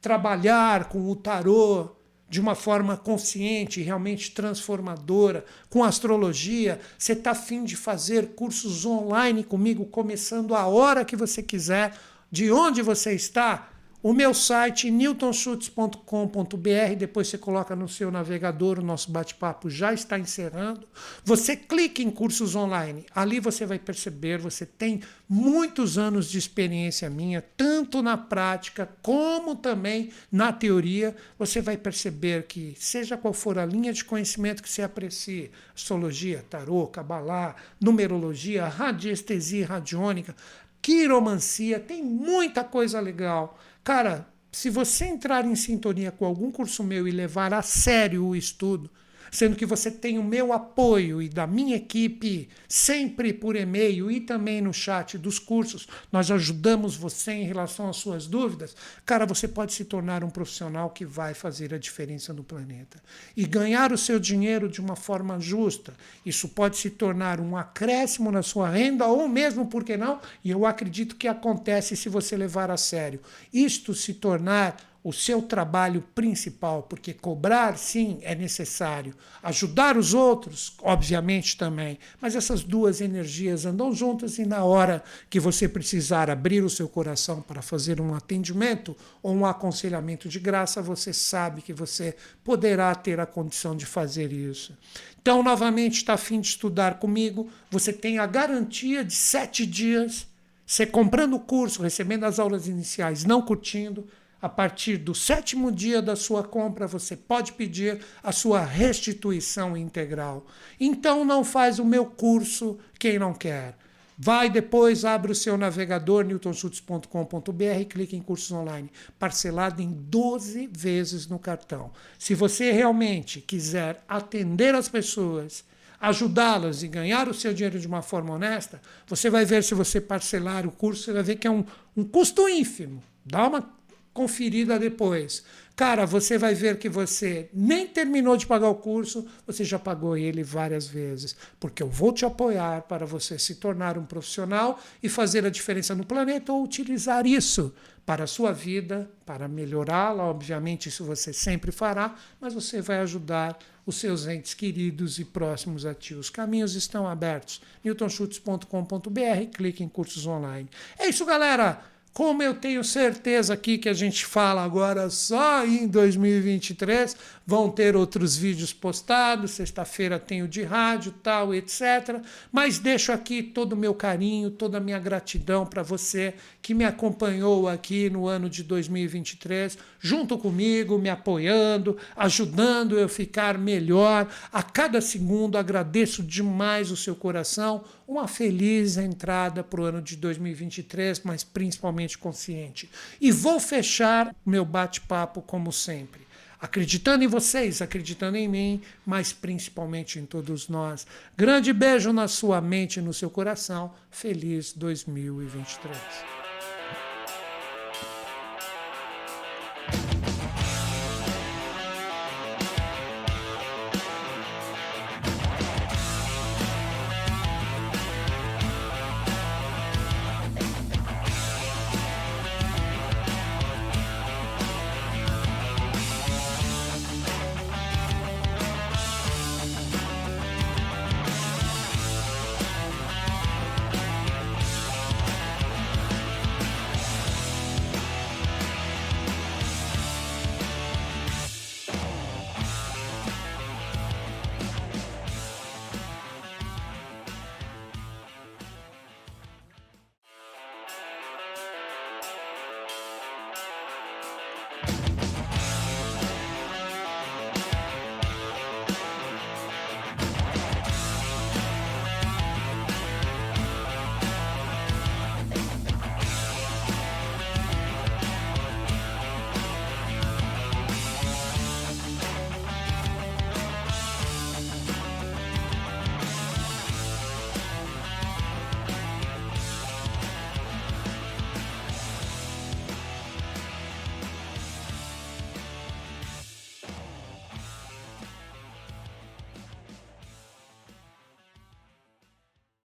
trabalhar 0.00 0.88
com 0.88 1.10
o 1.10 1.14
tarô 1.14 1.94
de 2.30 2.40
uma 2.40 2.54
forma 2.54 2.96
consciente, 2.96 3.82
realmente 3.82 4.30
transformadora, 4.30 5.44
com 5.68 5.82
astrologia. 5.82 6.80
Você 6.96 7.12
está 7.12 7.32
afim 7.32 7.64
de 7.64 7.76
fazer 7.76 8.28
cursos 8.28 8.86
online 8.86 9.42
comigo, 9.42 9.84
começando 9.84 10.54
a 10.54 10.66
hora 10.66 11.04
que 11.04 11.16
você 11.16 11.42
quiser, 11.42 11.92
de 12.30 12.52
onde 12.52 12.82
você 12.82 13.12
está? 13.12 13.68
O 14.02 14.14
meu 14.14 14.32
site, 14.32 14.90
newtonschutz.com.br, 14.90 16.96
depois 16.96 17.28
você 17.28 17.36
coloca 17.36 17.76
no 17.76 17.86
seu 17.86 18.10
navegador, 18.10 18.78
o 18.78 18.82
nosso 18.82 19.12
bate-papo 19.12 19.68
já 19.68 19.92
está 19.92 20.18
encerrando. 20.18 20.88
Você 21.22 21.54
clica 21.54 22.00
em 22.00 22.10
cursos 22.10 22.56
online, 22.56 23.04
ali 23.14 23.38
você 23.38 23.66
vai 23.66 23.78
perceber, 23.78 24.38
você 24.38 24.64
tem 24.64 25.02
muitos 25.28 25.98
anos 25.98 26.30
de 26.30 26.38
experiência 26.38 27.10
minha, 27.10 27.42
tanto 27.42 28.00
na 28.00 28.16
prática 28.16 28.88
como 29.02 29.54
também 29.54 30.10
na 30.32 30.50
teoria. 30.50 31.14
Você 31.38 31.60
vai 31.60 31.76
perceber 31.76 32.46
que, 32.46 32.74
seja 32.78 33.18
qual 33.18 33.34
for 33.34 33.58
a 33.58 33.66
linha 33.66 33.92
de 33.92 34.02
conhecimento 34.02 34.62
que 34.62 34.70
você 34.70 34.80
aprecie, 34.80 35.50
astrologia, 35.74 36.42
tarô, 36.48 36.86
cabalá, 36.86 37.54
numerologia, 37.78 38.66
radiestesia 38.66 39.66
radiônica, 39.66 40.34
quiromancia, 40.80 41.78
tem 41.78 42.02
muita 42.02 42.64
coisa 42.64 42.98
legal 42.98 43.58
Cara, 43.82 44.32
se 44.52 44.68
você 44.70 45.06
entrar 45.06 45.44
em 45.44 45.54
sintonia 45.54 46.10
com 46.10 46.24
algum 46.24 46.50
curso 46.50 46.82
meu 46.84 47.06
e 47.08 47.10
levar 47.10 47.54
a 47.54 47.62
sério 47.62 48.24
o 48.26 48.36
estudo, 48.36 48.90
sendo 49.30 49.56
que 49.56 49.66
você 49.66 49.90
tem 49.90 50.18
o 50.18 50.24
meu 50.24 50.52
apoio 50.52 51.22
e 51.22 51.28
da 51.28 51.46
minha 51.46 51.76
equipe 51.76 52.48
sempre 52.68 53.32
por 53.32 53.56
e-mail 53.56 54.10
e 54.10 54.20
também 54.20 54.60
no 54.60 54.72
chat 54.72 55.16
dos 55.16 55.38
cursos. 55.38 55.86
Nós 56.10 56.30
ajudamos 56.30 56.96
você 56.96 57.32
em 57.32 57.44
relação 57.44 57.88
às 57.88 57.96
suas 57.96 58.26
dúvidas. 58.26 58.74
Cara, 59.04 59.26
você 59.26 59.46
pode 59.46 59.72
se 59.72 59.84
tornar 59.84 60.24
um 60.24 60.30
profissional 60.30 60.90
que 60.90 61.04
vai 61.04 61.34
fazer 61.34 61.72
a 61.74 61.78
diferença 61.78 62.32
no 62.32 62.42
planeta 62.42 63.02
e 63.36 63.44
ganhar 63.44 63.92
o 63.92 63.98
seu 63.98 64.18
dinheiro 64.18 64.68
de 64.68 64.80
uma 64.80 64.96
forma 64.96 65.38
justa. 65.40 65.94
Isso 66.24 66.48
pode 66.48 66.76
se 66.76 66.90
tornar 66.90 67.40
um 67.40 67.56
acréscimo 67.56 68.30
na 68.30 68.42
sua 68.42 68.68
renda 68.68 69.06
ou 69.06 69.28
mesmo, 69.28 69.66
por 69.66 69.84
que 69.84 69.96
não? 69.96 70.20
E 70.44 70.50
eu 70.50 70.66
acredito 70.66 71.16
que 71.16 71.28
acontece 71.28 71.96
se 71.96 72.08
você 72.08 72.36
levar 72.36 72.70
a 72.70 72.76
sério. 72.76 73.20
Isto 73.52 73.94
se 73.94 74.14
tornar 74.14 74.89
o 75.02 75.12
seu 75.12 75.40
trabalho 75.40 76.04
principal, 76.14 76.82
porque 76.82 77.14
cobrar, 77.14 77.78
sim, 77.78 78.18
é 78.22 78.34
necessário. 78.34 79.14
Ajudar 79.42 79.96
os 79.96 80.12
outros, 80.12 80.74
obviamente 80.82 81.56
também. 81.56 81.98
Mas 82.20 82.36
essas 82.36 82.62
duas 82.62 83.00
energias 83.00 83.64
andam 83.64 83.94
juntas 83.94 84.38
e 84.38 84.44
na 84.44 84.62
hora 84.62 85.02
que 85.30 85.40
você 85.40 85.66
precisar 85.66 86.28
abrir 86.28 86.62
o 86.62 86.68
seu 86.68 86.86
coração 86.86 87.40
para 87.40 87.62
fazer 87.62 87.98
um 87.98 88.14
atendimento 88.14 88.94
ou 89.22 89.34
um 89.34 89.46
aconselhamento 89.46 90.28
de 90.28 90.38
graça, 90.38 90.82
você 90.82 91.14
sabe 91.14 91.62
que 91.62 91.72
você 91.72 92.14
poderá 92.44 92.94
ter 92.94 93.18
a 93.20 93.26
condição 93.26 93.74
de 93.74 93.86
fazer 93.86 94.32
isso. 94.32 94.76
Então, 95.22 95.42
novamente, 95.42 95.96
está 95.96 96.14
afim 96.14 96.40
de 96.40 96.48
estudar 96.48 96.98
comigo, 96.98 97.50
você 97.70 97.90
tem 97.92 98.18
a 98.18 98.26
garantia 98.26 99.02
de 99.02 99.14
sete 99.14 99.64
dias. 99.64 100.26
Você 100.66 100.86
comprando 100.86 101.34
o 101.34 101.40
curso, 101.40 101.82
recebendo 101.82 102.24
as 102.24 102.38
aulas 102.38 102.68
iniciais, 102.68 103.24
não 103.24 103.42
curtindo, 103.42 104.06
a 104.40 104.48
partir 104.48 104.96
do 104.96 105.14
sétimo 105.14 105.70
dia 105.70 106.00
da 106.00 106.16
sua 106.16 106.42
compra, 106.42 106.86
você 106.86 107.16
pode 107.16 107.52
pedir 107.52 108.00
a 108.22 108.32
sua 108.32 108.64
restituição 108.64 109.76
integral. 109.76 110.46
Então 110.78 111.24
não 111.24 111.44
faz 111.44 111.78
o 111.78 111.84
meu 111.84 112.06
curso 112.06 112.78
quem 112.98 113.18
não 113.18 113.34
quer. 113.34 113.76
Vai 114.22 114.50
depois, 114.50 115.06
abre 115.06 115.32
o 115.32 115.34
seu 115.34 115.56
navegador 115.56 116.24
newtonschutz.com.br 116.24 117.84
clique 117.88 118.14
em 118.14 118.20
cursos 118.20 118.52
online, 118.52 118.90
parcelado 119.18 119.80
em 119.80 119.90
12 119.90 120.68
vezes 120.70 121.26
no 121.26 121.38
cartão. 121.38 121.90
Se 122.18 122.34
você 122.34 122.70
realmente 122.70 123.40
quiser 123.40 124.04
atender 124.06 124.74
as 124.74 124.90
pessoas, 124.90 125.64
ajudá-las 125.98 126.82
e 126.82 126.88
ganhar 126.88 127.28
o 127.28 127.34
seu 127.34 127.54
dinheiro 127.54 127.80
de 127.80 127.86
uma 127.86 128.02
forma 128.02 128.34
honesta, 128.34 128.82
você 129.06 129.30
vai 129.30 129.46
ver 129.46 129.64
se 129.64 129.74
você 129.74 129.98
parcelar 129.98 130.66
o 130.66 130.70
curso, 130.70 131.04
você 131.04 131.14
vai 131.14 131.22
ver 131.22 131.36
que 131.36 131.46
é 131.46 131.50
um, 131.50 131.64
um 131.96 132.04
custo 132.04 132.46
ínfimo. 132.46 133.02
Dá 133.24 133.48
uma 133.48 133.79
conferida 134.20 134.78
depois. 134.78 135.42
Cara, 135.74 136.04
você 136.04 136.36
vai 136.36 136.54
ver 136.54 136.78
que 136.78 136.90
você 136.90 137.48
nem 137.54 137.86
terminou 137.86 138.36
de 138.36 138.46
pagar 138.46 138.68
o 138.68 138.74
curso, 138.74 139.26
você 139.46 139.64
já 139.64 139.78
pagou 139.78 140.14
ele 140.14 140.42
várias 140.42 140.86
vezes. 140.86 141.34
Porque 141.58 141.82
eu 141.82 141.88
vou 141.88 142.12
te 142.12 142.26
apoiar 142.26 142.82
para 142.82 143.06
você 143.06 143.38
se 143.38 143.54
tornar 143.54 143.96
um 143.96 144.04
profissional 144.04 144.78
e 145.02 145.08
fazer 145.08 145.46
a 145.46 145.48
diferença 145.48 145.94
no 145.94 146.04
planeta 146.04 146.52
ou 146.52 146.62
utilizar 146.62 147.26
isso 147.26 147.72
para 148.04 148.24
a 148.24 148.26
sua 148.26 148.52
vida, 148.52 149.10
para 149.24 149.48
melhorá-la. 149.48 150.24
Obviamente, 150.24 150.90
isso 150.90 151.02
você 151.02 151.32
sempre 151.32 151.72
fará, 151.72 152.14
mas 152.38 152.52
você 152.52 152.82
vai 152.82 152.98
ajudar 152.98 153.58
os 153.86 153.96
seus 153.96 154.26
entes 154.26 154.52
queridos 154.52 155.18
e 155.18 155.24
próximos 155.24 155.86
a 155.86 155.94
ti. 155.94 156.12
Os 156.12 156.28
caminhos 156.28 156.74
estão 156.74 157.08
abertos. 157.08 157.62
newtonschutz.com.br, 157.82 159.56
clique 159.56 159.82
em 159.82 159.88
cursos 159.88 160.26
online. 160.26 160.68
É 160.98 161.08
isso, 161.08 161.24
galera! 161.24 161.99
Como 162.12 162.42
eu 162.42 162.54
tenho 162.54 162.82
certeza 162.82 163.54
aqui 163.54 163.78
que 163.78 163.88
a 163.88 163.92
gente 163.92 164.26
fala 164.26 164.64
agora 164.64 165.08
só 165.10 165.64
em 165.64 165.86
2023, 165.86 167.16
vão 167.50 167.68
ter 167.68 167.96
outros 167.96 168.36
vídeos 168.36 168.72
postados. 168.72 169.50
Sexta-feira 169.50 170.20
tem 170.20 170.40
o 170.40 170.46
de 170.46 170.62
rádio, 170.62 171.12
tal, 171.20 171.52
etc. 171.52 172.22
Mas 172.52 172.78
deixo 172.78 173.10
aqui 173.10 173.42
todo 173.42 173.72
o 173.72 173.76
meu 173.76 173.92
carinho, 173.92 174.52
toda 174.52 174.78
a 174.78 174.80
minha 174.80 175.00
gratidão 175.00 175.66
para 175.66 175.82
você 175.82 176.34
que 176.62 176.72
me 176.72 176.84
acompanhou 176.84 177.68
aqui 177.68 178.08
no 178.08 178.28
ano 178.28 178.48
de 178.48 178.62
2023, 178.62 179.76
junto 179.98 180.38
comigo, 180.38 180.96
me 180.96 181.08
apoiando, 181.08 181.96
ajudando 182.14 182.96
eu 182.96 183.08
ficar 183.08 183.58
melhor 183.58 184.28
a 184.52 184.62
cada 184.62 185.00
segundo. 185.00 185.58
Agradeço 185.58 186.22
demais 186.22 186.92
o 186.92 186.96
seu 186.96 187.16
coração. 187.16 187.82
Uma 188.06 188.28
feliz 188.28 188.96
entrada 188.96 189.64
para 189.64 189.80
o 189.80 189.84
ano 189.84 190.00
de 190.00 190.14
2023, 190.14 191.22
mas 191.24 191.42
principalmente 191.42 192.16
consciente. 192.16 192.88
E 193.20 193.32
vou 193.32 193.58
fechar 193.58 194.32
meu 194.46 194.64
bate-papo 194.64 195.42
como 195.42 195.72
sempre 195.72 196.29
acreditando 196.60 197.24
em 197.24 197.26
vocês, 197.26 197.80
acreditando 197.80 198.36
em 198.36 198.48
mim, 198.48 198.82
mas 199.04 199.32
principalmente 199.32 200.18
em 200.18 200.26
todos 200.26 200.68
nós. 200.68 201.06
Grande 201.36 201.72
beijo 201.72 202.12
na 202.12 202.28
sua 202.28 202.60
mente 202.60 202.98
e 202.98 203.02
no 203.02 203.14
seu 203.14 203.30
coração. 203.30 203.92
Feliz 204.10 204.72
2023. 204.72 206.39